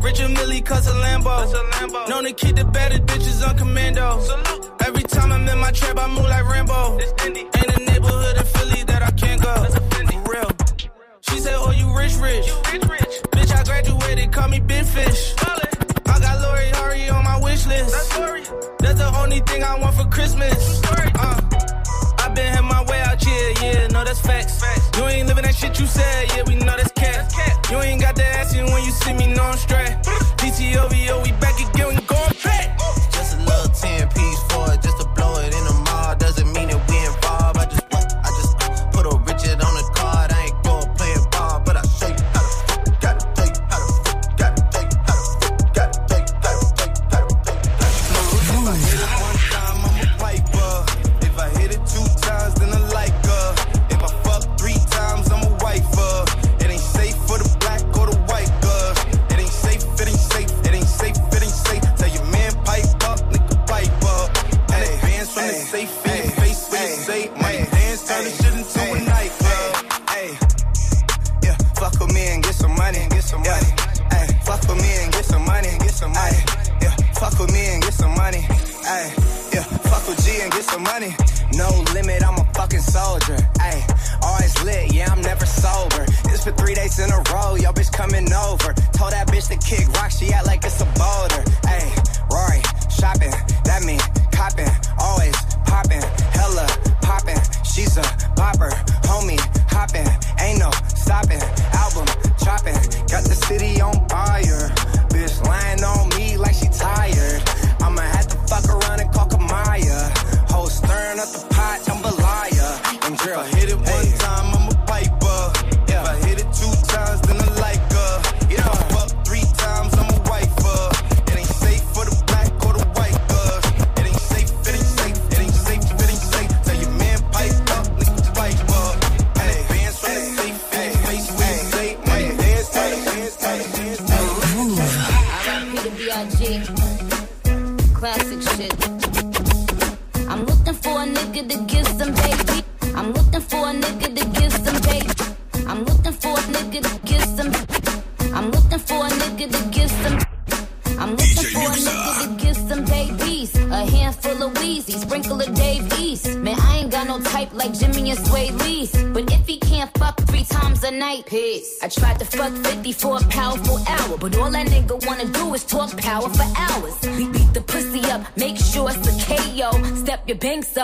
Richard 0.00 0.30
Millie 0.30 0.62
cuss 0.62 0.86
a 0.86 0.92
Lambo. 0.92 1.52
Lambo. 1.72 2.08
Known 2.08 2.22
to 2.22 2.32
keep 2.32 2.54
the 2.54 2.66
better 2.66 2.98
bitches 2.98 3.44
on 3.44 3.58
commando. 3.58 4.20
Salute. 4.20 4.70
Every 4.86 5.02
time 5.02 5.32
I'm 5.32 5.48
in 5.48 5.58
my 5.58 5.72
trap, 5.72 5.98
I 5.98 6.06
move 6.06 6.26
like 6.26 6.48
Rambo. 6.48 7.00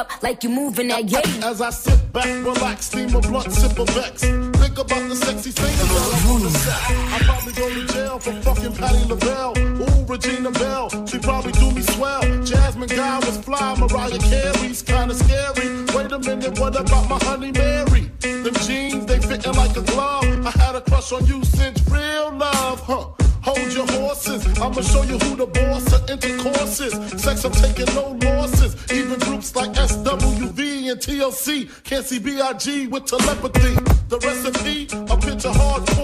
up 0.06 0.22
like 0.22 0.42
you 0.42 0.50
moving 0.50 0.88
that 0.88 1.10
yay. 1.10 1.22
As 1.42 1.60
I 1.60 1.70
sit 1.70 2.12
back, 2.12 2.26
relax, 2.44 2.86
steam 2.86 3.14
a 3.14 3.20
blunt, 3.20 3.52
sip 3.52 3.78
of 3.78 3.88
vex. 3.90 4.22
Think 4.22 4.78
about 4.78 5.08
the 5.08 5.16
sexy 5.16 5.50
things 5.50 5.78
that 5.78 6.14
I'm 6.14 6.30
on 6.30 6.42
the 6.42 6.50
set. 6.50 6.80
I 7.14 7.18
probably 7.24 7.52
go 7.52 7.68
to 7.68 7.92
jail 7.92 8.18
for 8.18 8.32
fucking 8.42 8.74
Patty 8.74 9.04
LaBelle. 9.08 9.54
Ooh, 9.58 10.04
Regina 10.06 10.50
Bell, 10.50 10.88
she 11.06 11.18
probably 11.18 11.52
do 11.52 11.70
me 11.72 11.82
swell. 11.82 12.22
Jasmine 12.44 12.88
Guy 12.88 13.18
was 13.20 13.38
fly, 13.38 13.74
Mariah 13.78 14.18
Carey's 14.18 14.82
kinda 14.82 15.14
scary. 15.14 15.68
Wait 15.94 16.12
a 16.12 16.18
minute, 16.18 16.58
what 16.58 16.78
about 16.78 17.08
my 17.08 17.18
honey 17.24 17.52
Mary? 17.52 18.10
Them 18.20 18.54
jeans, 18.66 19.06
they 19.06 19.18
fitting 19.20 19.54
like 19.54 19.76
a 19.76 19.82
glove. 19.82 20.24
I 20.46 20.50
had 20.50 20.74
a 20.76 20.80
crush 20.80 21.12
on 21.12 21.26
you 21.26 21.44
since 21.44 21.80
real 21.88 22.32
love, 22.32 22.80
huh? 22.80 23.06
Hold 23.42 23.72
your 23.72 23.86
horses, 23.86 24.44
I'ma 24.58 24.80
show 24.82 25.02
you 25.02 25.18
who 25.18 25.36
the 25.36 25.46
boss 25.46 25.92
of 25.92 26.10
intercourse 26.10 26.80
is. 26.80 26.94
Sex, 27.22 27.44
I'm 27.44 27.52
taking 27.52 27.94
no 27.94 28.14
TLC, 31.06 31.70
can't 31.84 32.04
see 32.04 32.18
B.I.G. 32.18 32.88
with 32.88 33.06
telepathy. 33.06 33.76
The 34.08 34.18
recipe, 34.18 34.88
a 34.92 35.16
pinch 35.16 35.44
of 35.44 35.54
hard 35.54 35.95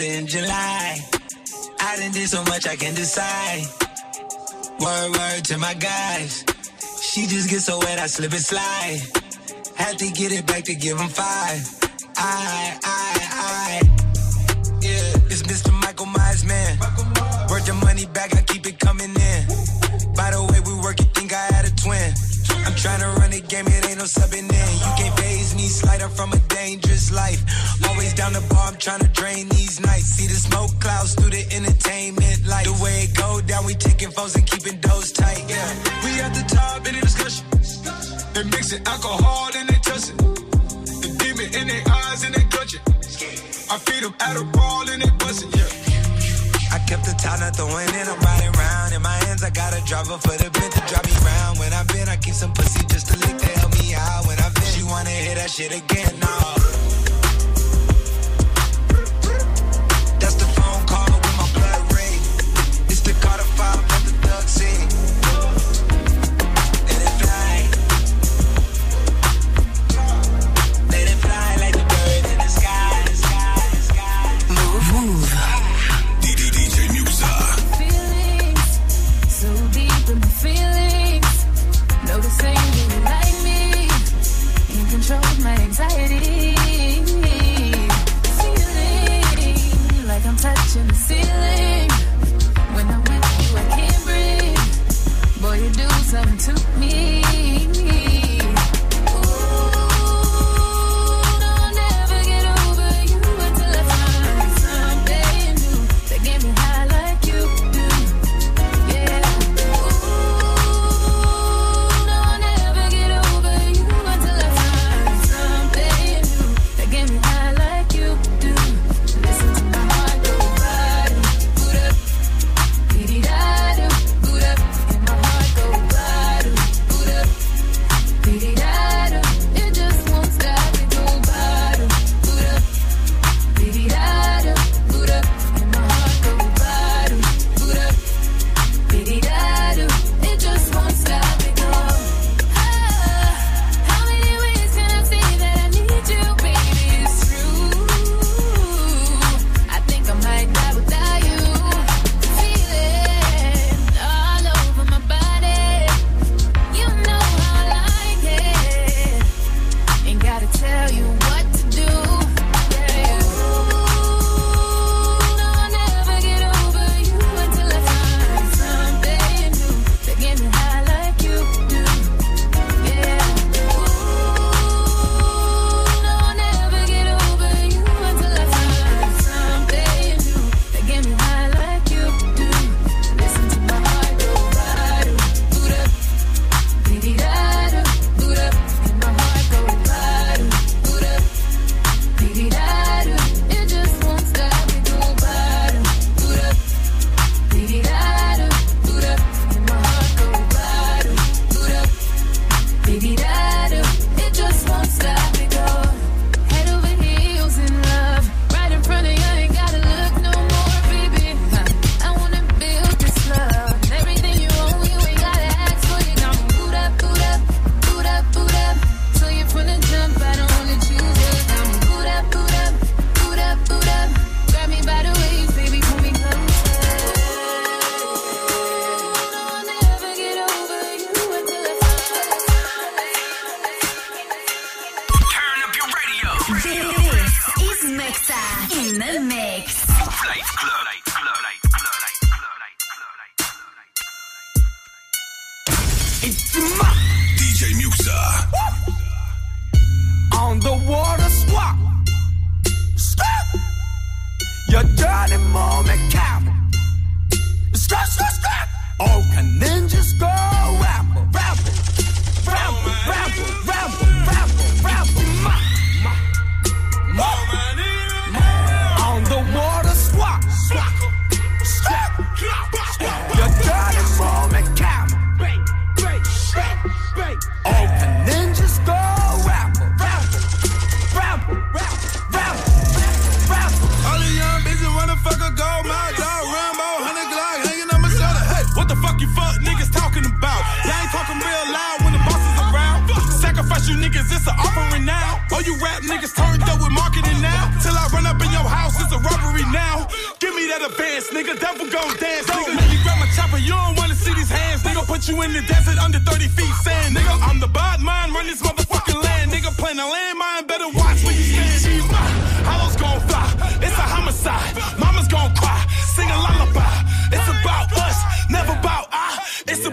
was 0.00 0.16
in 0.16 0.26
July. 0.26 0.98
I 1.80 1.96
didn't 1.96 2.14
do 2.14 2.26
so 2.26 2.42
much 2.44 2.66
I 2.66 2.76
can 2.76 2.94
decide. 2.94 3.64
Word, 4.80 5.10
word 5.16 5.44
to 5.46 5.58
my 5.58 5.74
guys. 5.74 6.44
She 7.02 7.26
just 7.26 7.50
gets 7.50 7.64
so 7.64 7.78
wet, 7.78 7.98
I 7.98 8.06
slip 8.06 8.32
and 8.32 8.40
slide. 8.40 9.00
Had 9.76 9.98
to 9.98 10.10
get 10.10 10.32
it 10.32 10.46
back 10.46 10.64
to 10.64 10.74
give 10.74 10.98
him 10.98 11.08
five. 11.08 11.60
I, 12.16 12.78
I, 12.84 13.12
I. 13.32 13.80
Yeah, 14.80 15.30
it's 15.32 15.42
Mr. 15.42 15.72
Michael 15.80 16.06
Myers, 16.06 16.44
man. 16.44 16.78
Worth 17.48 17.66
the 17.66 17.74
money 17.84 18.06
back, 18.06 18.34
I 18.36 18.42
keep 18.42 18.66
it 18.66 18.78
coming 18.78 19.10
in. 19.10 19.40
By 20.14 20.30
the 20.30 20.46
way, 20.50 20.60
we 20.66 20.80
work, 20.82 20.98
you 21.00 21.06
think 21.14 21.32
I 21.32 21.44
had 21.54 21.64
a 21.64 21.74
twin. 21.74 22.12
I'm 22.66 22.74
trying 22.74 23.00
to 23.00 23.19
game, 23.50 23.66
it 23.66 23.90
ain't 23.90 23.98
no 23.98 24.04
subbing 24.04 24.46
in. 24.46 24.70
You 24.84 24.92
can't 24.96 25.18
phase 25.18 25.54
me, 25.56 25.66
slider 25.66 26.08
from 26.08 26.32
a 26.32 26.38
dangerous 26.54 27.10
life. 27.10 27.42
Always 27.88 28.14
down 28.14 28.32
the 28.32 28.40
bar, 28.48 28.68
I'm 28.68 28.76
trying 28.76 29.00
to 29.00 29.08
drain 29.08 29.48
these 29.48 29.80
nights. 29.80 30.06
See 30.14 30.28
the 30.28 30.38
smoke 30.38 30.70
clouds 30.78 31.14
through 31.16 31.30
the 31.30 31.44
entertainment 31.50 32.46
light. 32.46 32.64
The 32.64 32.78
way 32.82 33.10
it 33.10 33.16
go 33.16 33.40
down, 33.40 33.66
we 33.66 33.74
taking 33.74 34.10
phones 34.12 34.36
and 34.36 34.46
keeping 34.46 34.80
those 34.80 35.10
tight, 35.10 35.42
yeah. 35.48 35.68
We 36.04 36.10
at 36.20 36.32
the 36.32 36.44
top 36.46 36.86
in 36.86 36.94
the 36.94 37.00
discussion. 37.00 37.44
They 38.34 38.44
mixing 38.44 38.86
alcohol 38.86 39.50
and 39.56 39.68
they 39.68 39.80
touching. 39.82 40.16
The 41.02 41.10
demon 41.18 41.48
in 41.58 41.66
their 41.66 41.82
eyes 41.90 42.22
and 42.22 42.34
they 42.34 42.44
clutching. 42.54 42.84
I 43.72 43.76
feed 43.78 44.04
them 44.04 44.14
at 44.20 44.36
a 44.36 44.44
ball 44.44 44.88
and 44.88 45.02
they 45.02 45.10
bustin', 45.18 45.50
yeah. 45.58 45.89
I 46.72 46.78
kept 46.86 47.04
the 47.04 47.14
town, 47.18 47.40
not 47.40 47.56
throwing 47.56 47.90
and 47.90 48.08
I'm 48.08 48.20
riding 48.20 48.52
round. 48.52 48.94
In 48.94 49.02
my 49.02 49.16
hands, 49.26 49.42
I 49.42 49.50
got 49.50 49.74
a 49.74 49.82
driver 49.84 50.18
for 50.18 50.36
the 50.38 50.50
bit 50.50 50.70
to 50.72 50.80
drive 50.86 51.06
me 51.06 51.16
round. 51.26 51.58
When 51.58 51.72
I've 51.72 51.88
been, 51.88 52.08
I 52.08 52.16
keep 52.16 52.34
some 52.34 52.52
pussy 52.52 52.86
just 52.86 53.08
to 53.08 53.18
lick 53.18 53.36
to 53.38 53.46
help 53.58 53.72
me 53.78 53.94
out. 53.94 54.26
When 54.26 54.38
I've 54.38 54.54
been, 54.54 54.64
she 54.64 54.82
wanna 54.84 55.10
hear 55.10 55.34
that 55.34 55.50
shit 55.50 55.72
again, 55.74 56.14
no. 56.20 56.34
That's 60.20 60.34
the 60.34 60.49
the 90.78 90.94
ceiling. 90.94 91.90
When 92.74 92.86
I'm 92.86 93.02
with 93.02 93.26
you, 93.42 93.56
I 93.58 93.64
can't 93.74 94.04
breathe. 94.04 95.42
Boy, 95.42 95.56
you 95.64 95.70
do 95.70 95.88
something 96.04 96.38
to 96.38 96.69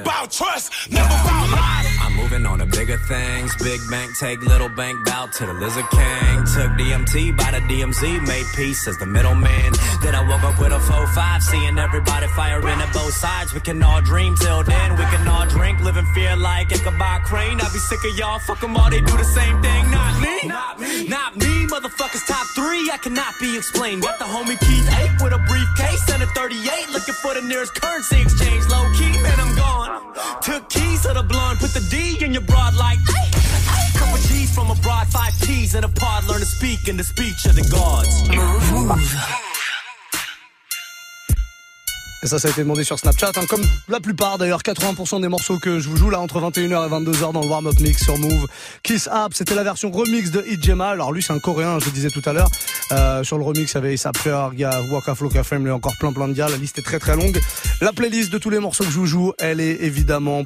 about 0.08 0.32
trust, 0.32 0.72
never 0.90 1.06
about 1.06 1.50
lie. 1.52 1.84
I'm 2.02 2.14
moving 2.16 2.46
on 2.46 2.60
to 2.60 2.66
bigger 2.66 2.98
things. 2.98 3.56
Big 3.58 3.82
bank, 3.90 4.18
take 4.18 4.42
little 4.42 4.70
bank, 4.70 5.06
bow 5.06 5.28
to 5.38 5.46
the 5.46 5.54
lizard 5.54 5.90
king. 5.92 6.36
Took 6.56 6.72
DMT 6.80 7.36
by 7.36 7.52
the 7.52 7.62
DMZ, 7.68 8.26
made 8.26 8.46
peace 8.56 8.88
as 8.88 8.98
the 8.98 9.06
middleman. 9.06 9.74
Then 10.02 10.16
I 10.16 10.22
woke 10.30 10.44
up 10.44 10.60
with 10.60 10.72
a 10.72 10.80
4-5, 10.80 11.42
seeing 11.42 11.78
everybody 11.78 12.28
firing 12.28 12.80
at 12.80 12.94
both 12.94 13.14
sides. 13.14 13.54
We 13.54 13.60
can 13.60 13.84
all 13.84 14.02
dream 14.02 14.36
till 14.36 14.64
then, 14.64 14.92
we 14.96 15.06
can 15.14 15.28
all 15.28 15.46
drink, 15.48 15.82
live 15.82 15.98
in 15.98 16.06
fear 16.16 16.36
like 16.36 16.72
Ichabod 16.72 17.24
Crane. 17.24 17.60
I 17.60 17.68
be 17.74 17.80
sick 17.80 18.00
of 18.06 18.18
y'all, 18.18 18.40
fuck 18.40 18.58
fuck 18.58 18.70
'em 18.70 18.78
all, 18.78 18.90
they 18.90 19.02
do 19.02 19.18
the 19.18 19.30
same 19.40 19.62
thing. 19.62 19.92
Not 19.92 20.22
me, 20.22 20.48
not 20.48 20.80
me, 20.80 21.08
not 21.08 21.36
me, 21.36 21.57
motherfuckers 21.88 22.26
top 22.26 22.46
three, 22.48 22.90
I 22.92 22.98
cannot 22.98 23.40
be 23.40 23.56
explained. 23.58 24.02
Got 24.02 24.20
the 24.20 24.26
homie 24.26 24.60
Keith 24.60 25.20
8 25.20 25.24
with 25.24 25.34
a 25.34 25.40
briefcase 25.48 26.10
and 26.14 26.24
a 26.24 26.28
38, 26.28 26.90
looking 26.90 27.14
for 27.16 27.34
the 27.34 27.42
nearest 27.42 27.76
currency 27.76 28.22
exchange. 28.22 28.66
Low 28.68 28.84
key, 28.94 29.12
man, 29.22 29.40
I'm 29.40 29.56
gone. 29.56 30.14
Took 30.42 30.70
keys 30.70 31.02
to 31.04 31.14
the 31.14 31.24
blonde, 31.24 31.60
put 31.60 31.72
the 31.72 31.86
D 31.90 32.24
in 32.24 32.34
your 32.34 32.42
broad 32.42 32.76
like. 32.76 33.00
ay, 33.08 33.32
ay. 33.34 33.92
Couple 33.96 34.18
G's 34.18 34.54
from 34.54 34.70
abroad, 34.70 35.08
five 35.08 35.34
keys 35.42 35.76
in 35.76 35.84
a 35.84 35.90
pod, 35.90 36.26
learn 36.26 36.40
to 36.40 36.46
speak 36.46 36.88
in 36.88 36.98
the 36.98 37.04
speech 37.04 37.46
of 37.46 37.56
the 37.56 37.68
gods. 37.72 38.28
Et 42.24 42.28
ça, 42.28 42.40
ça 42.40 42.48
a 42.48 42.52
été 42.52 42.64
demandé 42.64 42.84
sur 42.84 42.98
Snapchat, 42.98 43.32
hein, 43.36 43.46
comme 43.48 43.62
la 43.88 44.00
plupart 44.00 44.40
d'ailleurs, 44.40 44.62
80% 44.62 45.22
des 45.22 45.28
morceaux 45.28 45.60
que 45.60 45.80
je 45.80 45.88
vous 45.88 45.98
joue 45.98 46.10
là 46.10 46.20
entre 46.20 46.40
21h 46.40 46.88
et 46.88 46.90
22h 46.90 47.32
dans 47.32 47.42
le 47.42 47.48
warm-up 47.48 47.80
mix 47.80 48.04
sur 48.04 48.18
Move. 48.18 48.48
Kiss 48.82 49.08
Up, 49.08 49.34
c'était 49.34 49.54
la 49.54 49.64
version 49.64 49.92
remix 49.92 50.32
de 50.32 50.44
Ijema. 50.48 50.90
Alors 50.90 51.12
lui, 51.12 51.22
c'est 51.22 51.34
un 51.34 51.40
coréen, 51.40 51.78
je 51.80 51.86
le 51.86 51.92
disais 51.92 52.10
tout 52.10 52.24
à 52.26 52.34
l'heure. 52.34 52.50
Euh, 52.92 53.24
sur 53.24 53.38
le 53.38 53.44
remix, 53.44 53.72
il 53.72 53.76
y 53.76 53.78
avait 53.78 53.98
Ferg, 53.98 54.54
il 54.54 54.62
y 54.62 54.64
a 54.64 54.82
Waka 54.92 55.14
Floka 55.14 55.44
Femme, 55.44 55.64
il 55.64 55.72
encore 55.72 55.96
plein 56.00 56.12
plein 56.12 56.28
de 56.28 56.34
gars. 56.34 56.50
La 56.50 56.58
liste 56.58 56.80
est 56.80 56.84
très 56.84 57.00
très 57.00 57.16
longue. 57.16 57.40
La 57.82 57.94
playlist 57.94 58.32
de 58.32 58.40
tous 58.40 58.50
les 58.50 58.60
morceaux 58.60 58.84
que 58.84 58.90
je 58.90 58.98
vous 58.98 59.06
joue, 59.06 59.34
elle 59.40 59.60
est 59.60 59.84
évidemment 59.84 60.44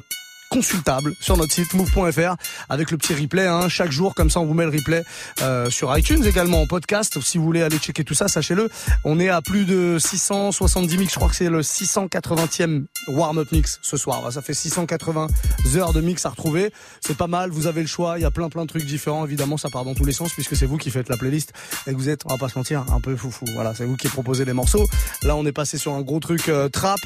consultable 0.52 1.14
sur 1.18 1.38
notre 1.38 1.54
site 1.54 1.72
move.fr 1.72 2.36
avec 2.68 2.90
le 2.90 2.98
petit 2.98 3.14
replay 3.14 3.46
hein, 3.46 3.70
chaque 3.70 3.90
jour 3.90 4.14
comme 4.14 4.28
ça 4.28 4.38
on 4.38 4.44
vous 4.44 4.52
met 4.52 4.64
le 4.64 4.70
replay 4.70 5.02
euh, 5.40 5.70
sur 5.70 5.96
iTunes 5.96 6.22
également 6.26 6.60
en 6.60 6.66
podcast. 6.66 7.18
Si 7.22 7.38
vous 7.38 7.44
voulez 7.44 7.62
aller 7.62 7.78
checker 7.78 8.04
tout 8.04 8.12
ça 8.12 8.28
sachez-le 8.28 8.68
on 9.04 9.18
est 9.18 9.30
à 9.30 9.40
plus 9.40 9.64
de 9.64 9.96
670 9.98 10.98
mix. 10.98 11.12
Je 11.12 11.16
crois 11.18 11.30
que 11.30 11.36
c'est 11.36 11.48
le 11.48 11.62
680e 11.62 12.84
warm-up 13.08 13.50
mix 13.50 13.78
ce 13.80 13.96
soir. 13.96 14.30
Ça 14.30 14.42
fait 14.42 14.52
680 14.52 15.28
heures 15.76 15.94
de 15.94 16.02
mix 16.02 16.26
à 16.26 16.28
retrouver. 16.28 16.70
C'est 17.00 17.16
pas 17.16 17.28
mal 17.28 17.48
vous 17.48 17.66
avez 17.66 17.80
le 17.80 17.88
choix. 17.88 18.18
Il 18.18 18.22
y 18.22 18.26
a 18.26 18.30
plein 18.30 18.50
plein 18.50 18.62
de 18.62 18.68
trucs 18.68 18.84
différents. 18.84 19.24
Évidemment 19.24 19.56
ça 19.56 19.70
part 19.70 19.86
dans 19.86 19.94
tous 19.94 20.04
les 20.04 20.12
sens 20.12 20.34
puisque 20.34 20.54
c'est 20.54 20.66
vous 20.66 20.76
qui 20.76 20.90
faites 20.90 21.08
la 21.08 21.16
playlist. 21.16 21.54
Et 21.86 21.92
que 21.92 21.96
vous 21.96 22.10
êtes 22.10 22.26
on 22.26 22.28
va 22.28 22.36
pas 22.36 22.50
se 22.50 22.58
mentir 22.58 22.84
un 22.92 23.00
peu 23.00 23.16
foufou. 23.16 23.46
Voilà 23.54 23.74
c'est 23.74 23.86
vous 23.86 23.96
qui 23.96 24.08
proposez 24.08 24.44
les 24.44 24.52
morceaux. 24.52 24.86
Là 25.22 25.34
on 25.34 25.46
est 25.46 25.52
passé 25.52 25.78
sur 25.78 25.94
un 25.94 26.02
gros 26.02 26.20
truc 26.20 26.50
euh, 26.50 26.68
trap 26.68 27.00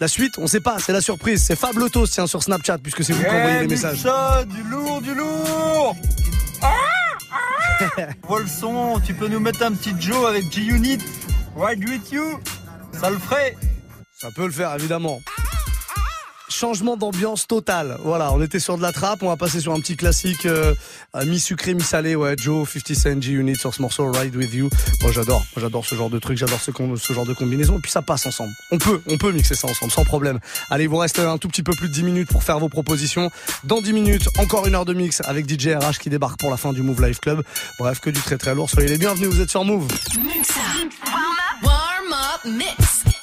la 0.00 0.08
suite, 0.08 0.38
on 0.38 0.46
sait 0.46 0.60
pas, 0.60 0.78
c'est 0.78 0.92
la 0.92 1.00
surprise. 1.00 1.42
C'est 1.44 1.56
Fab 1.56 1.76
Lotos, 1.76 2.06
tiens, 2.06 2.26
sur 2.26 2.42
Snapchat, 2.42 2.78
puisque 2.78 3.04
c'est 3.04 3.12
vous 3.12 3.22
qui 3.22 3.28
envoyez 3.28 3.60
les 3.60 3.66
du 3.66 3.74
messages. 3.74 4.02
chaud, 4.02 4.44
du 4.44 4.62
lourd, 4.62 5.00
du 5.00 5.14
lourd 5.14 5.96
Vois 8.26 8.40
le 8.40 8.46
son, 8.46 9.00
tu 9.04 9.14
peux 9.14 9.28
nous 9.28 9.40
mettre 9.40 9.62
un 9.62 9.72
petit 9.72 9.94
Joe 9.98 10.28
avec 10.28 10.52
G-Unit. 10.52 10.98
Ride 11.56 11.88
with 11.88 12.12
you, 12.12 12.38
ça 13.00 13.10
le 13.10 13.18
ferait. 13.18 13.56
Ça 14.20 14.28
peut 14.34 14.46
le 14.46 14.52
faire, 14.52 14.74
évidemment. 14.74 15.20
Changement 16.48 16.96
d'ambiance 16.96 17.46
total. 17.46 17.98
Voilà, 18.02 18.32
on 18.32 18.42
était 18.42 18.58
sur 18.58 18.76
de 18.76 18.82
la 18.82 18.92
trappe, 18.92 19.22
on 19.22 19.28
va 19.28 19.36
passer 19.36 19.60
sur 19.60 19.72
un 19.72 19.80
petit 19.80 19.96
classique 19.96 20.46
euh, 20.46 20.74
euh, 21.14 21.24
mi-sucré, 21.26 21.74
mi-salé. 21.74 22.14
Ouais, 22.14 22.36
Joe, 22.38 22.68
50 22.68 22.96
Cent, 22.96 23.22
G-Unit 23.22 23.56
sur 23.56 23.74
ce 23.74 23.82
morceau 23.82 24.10
Ride 24.10 24.34
With 24.34 24.54
You. 24.54 24.70
Moi 25.02 25.12
j'adore, 25.12 25.44
j'adore 25.56 25.84
ce 25.84 25.94
genre 25.94 26.08
de 26.08 26.18
truc, 26.18 26.38
j'adore 26.38 26.60
ce, 26.60 27.12
genre 27.12 27.26
de 27.26 27.34
combinaison. 27.34 27.78
Et 27.78 27.80
puis 27.80 27.90
ça 27.90 28.02
passe 28.02 28.26
ensemble. 28.26 28.52
On 28.70 28.78
peut, 28.78 29.00
on 29.06 29.18
peut 29.18 29.30
mixer 29.32 29.54
ça 29.54 29.68
ensemble, 29.68 29.92
sans 29.92 30.04
problème. 30.04 30.40
Allez, 30.70 30.86
vous 30.86 30.96
reste 30.96 31.18
un 31.18 31.38
tout 31.38 31.48
petit 31.48 31.62
peu 31.62 31.72
plus 31.72 31.88
de 31.88 31.92
10 31.92 32.02
minutes 32.02 32.28
pour 32.28 32.42
faire 32.42 32.58
vos 32.58 32.68
propositions. 32.68 33.30
Dans 33.64 33.82
10 33.82 33.92
minutes, 33.92 34.28
encore 34.38 34.66
une 34.66 34.74
heure 34.74 34.86
de 34.86 34.94
mix 34.94 35.20
avec 35.26 35.48
DJ 35.48 35.74
RH 35.76 35.98
qui 36.00 36.08
débarque 36.08 36.38
pour 36.38 36.50
la 36.50 36.56
fin 36.56 36.72
du 36.72 36.82
Move 36.82 37.02
Live 37.02 37.20
Club. 37.20 37.42
Bref, 37.78 38.00
que 38.00 38.10
du 38.10 38.20
très 38.20 38.38
très 38.38 38.54
lourd. 38.54 38.70
Soyez 38.70 38.88
les 38.88 38.98
bienvenus, 38.98 39.28
vous 39.28 39.40
êtes 39.40 39.50
sur 39.50 39.64
Move. 39.64 39.86
Warm 41.62 42.12
up 42.12 42.44
mix. 42.44 43.17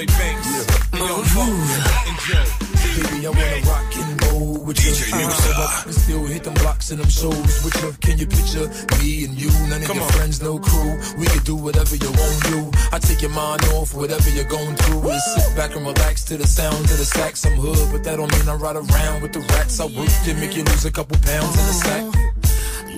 Lloyd 0.00 0.08
Banks. 0.16 0.48
And 0.92 1.00
Young 1.04 1.20
uh-huh. 1.20 1.84
Buck. 1.84 2.08
And 2.08 2.18
Joe. 2.24 2.48
Baby, 2.80 3.26
I 3.26 3.30
wanna 3.30 3.68
rock 3.68 3.96
and 4.00 4.24
roll 4.24 4.64
with 4.64 4.80
you. 4.80 4.92
DJ 4.92 5.12
I 5.12 5.18
Musa. 5.18 5.42
show 5.42 5.60
up 5.60 5.86
and 5.86 5.94
still 5.94 6.24
hit 6.24 6.44
them 6.44 6.54
blocks 6.54 6.90
and 6.90 7.00
them 7.00 7.10
shows 7.10 7.64
with 7.64 7.76
you. 7.82 7.92
Can 8.00 8.16
you 8.16 8.26
picture 8.26 8.66
me 8.96 9.24
and 9.28 9.36
you? 9.36 9.52
None 9.68 9.82
of 9.82 9.88
Come 9.88 9.96
your 9.96 10.06
on. 10.06 10.12
friends, 10.12 10.40
no 10.40 10.58
crew. 10.58 10.96
We 11.18 11.26
can 11.26 11.44
do 11.44 11.54
whatever 11.54 11.96
you 11.96 12.10
want 12.16 12.32
to 12.32 12.50
do. 12.50 12.70
I 12.92 12.98
take 12.98 13.20
your 13.20 13.30
mind 13.32 13.62
off 13.76 13.92
whatever 13.92 14.30
you're 14.30 14.48
going 14.48 14.74
through. 14.76 15.04
And 15.04 15.20
sit 15.20 15.54
back 15.54 15.76
and 15.76 15.84
relax 15.84 16.24
to 16.32 16.38
the 16.38 16.46
sound 16.46 16.80
of 16.80 16.96
the 16.96 17.04
sax. 17.04 17.44
I'm 17.44 17.60
hood, 17.60 17.92
but 17.92 18.02
that 18.04 18.16
don't 18.16 18.32
mean 18.32 18.48
I 18.48 18.54
ride 18.54 18.76
around 18.76 19.20
with 19.20 19.34
the 19.34 19.40
rats. 19.52 19.80
I 19.80 19.84
work 19.84 20.08
to 20.24 20.34
make 20.40 20.56
you 20.56 20.64
lose 20.64 20.86
a 20.86 20.92
couple 20.92 21.18
pounds 21.20 21.52
in 21.60 21.64
the 21.68 21.76
sack. 21.84 22.04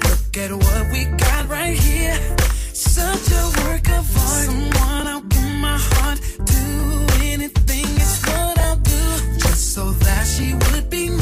look 0.07 0.39
at 0.39 0.53
what 0.55 0.93
we 0.93 1.05
got 1.19 1.49
right 1.49 1.77
here. 1.77 2.19
Such 2.73 3.27
a 3.33 3.45
work 3.67 3.89
of 3.91 4.07
art. 4.07 4.47
Someone 4.47 5.07
I'll 5.09 5.21
give 5.23 5.42
my 5.63 5.79
heart 5.79 6.19
to. 6.51 6.63
Anything 7.23 7.87
is 8.05 8.21
what 8.27 8.59
I'll 8.59 8.77
do. 8.77 9.03
Just 9.39 9.75
so 9.75 9.93
that 10.05 10.27
she 10.27 10.55
would 10.55 10.91
be 10.91 11.09
mine. 11.09 11.22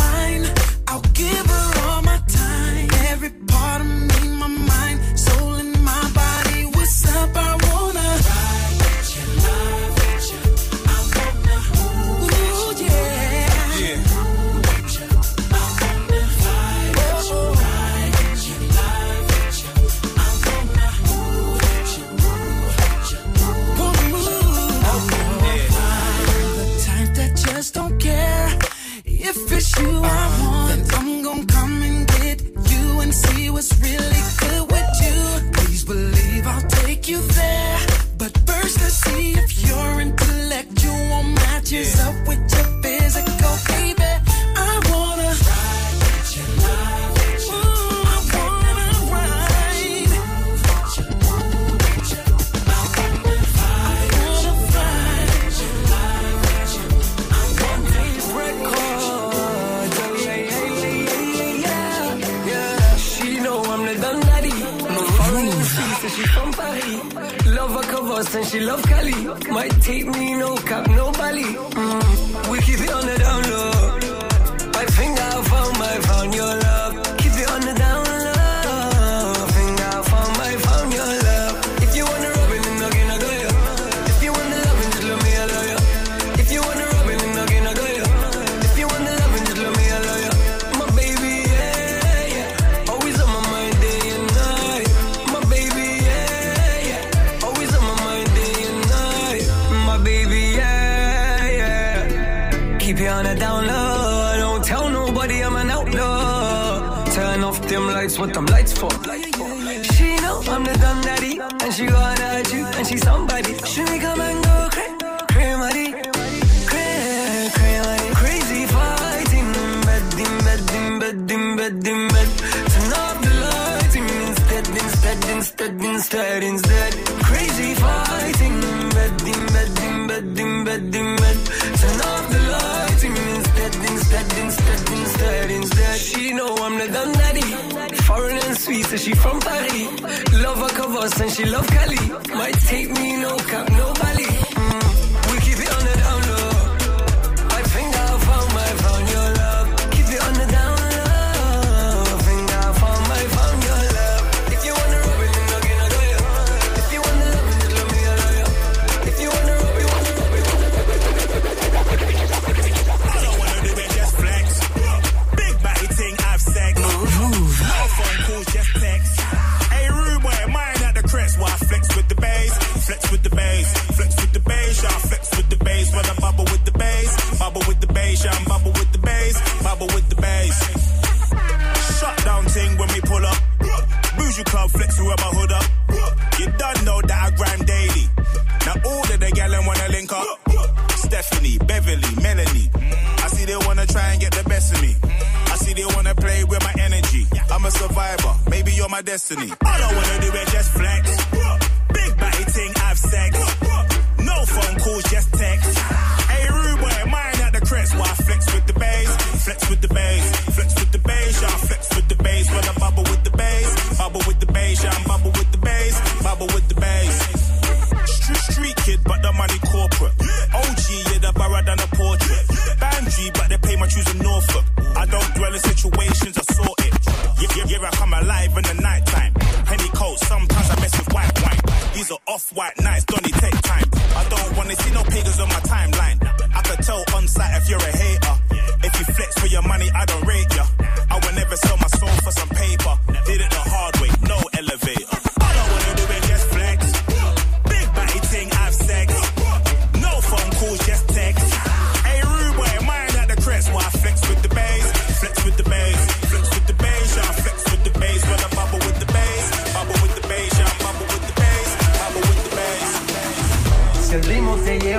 was 33.60 33.78
really 33.82 34.39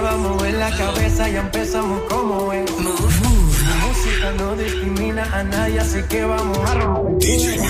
va 0.02 0.14
a 0.14 0.18
mover 0.18 0.54
la 0.56 0.72
cabeza, 0.72 1.30
ya 1.30 1.42
empezamos 1.42 2.02
como 2.10 2.52
es. 2.54 2.70
Move, 2.72 3.20
move. 3.24 3.58
La 3.70 3.76
música 3.86 4.32
no 4.38 4.56
discrimina 4.56 5.24
a 5.32 5.44
nadie, 5.44 5.80
así 5.80 6.02
que 6.04 6.26
vamos 6.26 6.58
a 6.58 6.74
romper. 6.76 7.18
DJ 7.20 7.62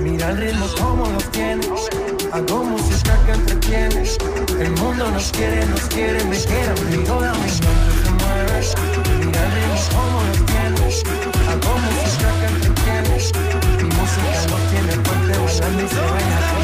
Mira 0.00 0.30
el 0.30 0.36
ritmo 0.36 0.66
como 0.78 1.06
lo 1.06 1.18
tienes. 1.32 1.80
Hago 2.32 2.64
música 2.64 3.18
que 3.24 3.32
entretiene. 3.32 4.02
El 4.60 4.70
mundo 4.72 5.10
nos 5.10 5.30
quiere, 5.32 5.64
nos 5.66 5.80
quiere, 5.82 6.24
me 6.24 6.36
quiere, 6.36 6.72
mi 6.90 7.04
toda 7.04 7.32
mi 7.34 7.48
se 7.48 7.62
mueve. 8.20 8.58
Mira 9.24 9.44
el 9.46 9.52
ritmo 9.56 9.78
como 9.96 10.22
lo 10.22 10.32
tienes. 10.52 11.02
Hago 11.50 11.78
música 11.86 12.28
que 12.40 12.46
entretienes. 12.54 13.32
Mi 13.78 13.84
música 13.96 14.40
no 14.50 14.56
tiene 14.70 14.92
puente, 15.02 15.38
bailando 15.38 15.82
y 15.82 15.88
se 15.88 16.00
baila. 16.00 16.57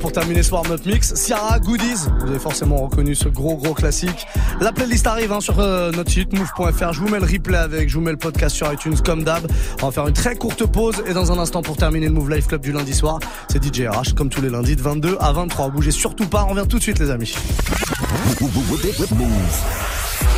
Pour 0.00 0.12
terminer 0.12 0.42
ce 0.42 0.50
warm-up 0.50 0.84
mix. 0.86 1.14
Ciara, 1.14 1.58
Goodies. 1.58 2.08
Vous 2.20 2.30
avez 2.30 2.38
forcément 2.38 2.76
reconnu 2.76 3.14
ce 3.14 3.28
gros, 3.28 3.56
gros 3.56 3.74
classique. 3.74 4.26
La 4.60 4.72
playlist 4.72 5.06
arrive 5.06 5.32
hein, 5.32 5.40
sur 5.40 5.60
euh, 5.60 5.92
notre 5.92 6.10
site 6.10 6.32
move.fr. 6.32 6.92
Je 6.92 7.00
vous 7.00 7.08
mets 7.08 7.20
le 7.20 7.26
replay 7.26 7.58
avec, 7.58 7.88
je 7.88 7.94
vous 7.94 8.00
mets 8.00 8.10
le 8.10 8.16
podcast 8.16 8.56
sur 8.56 8.72
iTunes 8.72 8.96
comme 9.04 9.24
d'hab. 9.24 9.46
On 9.82 9.86
va 9.86 9.92
faire 9.92 10.06
une 10.06 10.14
très 10.14 10.34
courte 10.36 10.66
pause 10.66 11.02
et 11.06 11.12
dans 11.12 11.30
un 11.32 11.38
instant 11.38 11.62
pour 11.62 11.76
terminer 11.76 12.06
le 12.06 12.12
Move 12.12 12.30
Life 12.30 12.46
Club 12.48 12.62
du 12.62 12.72
lundi 12.72 12.94
soir, 12.94 13.18
c'est 13.48 13.62
DJ 13.62 13.86
RH 13.86 14.14
comme 14.16 14.28
tous 14.30 14.40
les 14.40 14.50
lundis 14.50 14.76
de 14.76 14.82
22 14.82 15.18
à 15.20 15.32
23. 15.32 15.68
Bougez 15.68 15.90
surtout 15.90 16.26
pas, 16.26 16.44
on 16.44 16.54
revient 16.54 16.66
tout 16.68 16.78
de 16.78 16.82
suite 16.82 16.98
les 16.98 17.10
amis. 17.10 17.34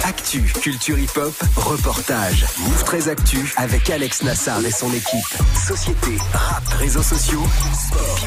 Actu, 0.05 0.43
culture 0.61 0.99
hip-hop, 0.99 1.33
reportage. 1.55 2.45
Move 2.59 2.85
très 2.85 3.09
Actu 3.09 3.55
avec 3.57 3.89
Alex 3.89 4.25
Nassar 4.25 4.65
et 4.65 4.71
son 4.73 4.93
équipe. 4.93 5.43
Société, 5.55 6.19
rap, 6.33 6.67
réseaux 6.81 7.03
sociaux, 7.03 7.43
sport, 7.73 8.22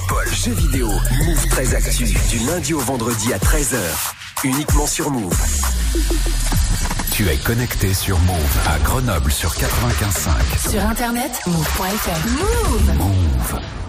jeux 0.45 0.51
vidéo. 0.51 0.87
Move 1.25 1.47
très 1.49 1.73
Actu 1.73 2.03
du 2.03 2.39
lundi 2.45 2.73
au 2.75 2.79
vendredi 2.79 3.33
à 3.33 3.39
13h. 3.39 3.79
Uniquement 4.43 4.85
sur 4.85 5.09
Move. 5.09 5.35
Tu 7.11 7.27
es 7.27 7.37
connecté 7.37 7.95
sur 7.95 8.19
Move 8.19 8.57
à 8.67 8.77
Grenoble 8.77 9.31
sur 9.31 9.55
95.5. 9.55 10.69
Sur 10.69 10.85
internet, 10.85 11.31
move.fr. 11.47 12.27
Move. 12.27 12.95
Move. 12.95 13.74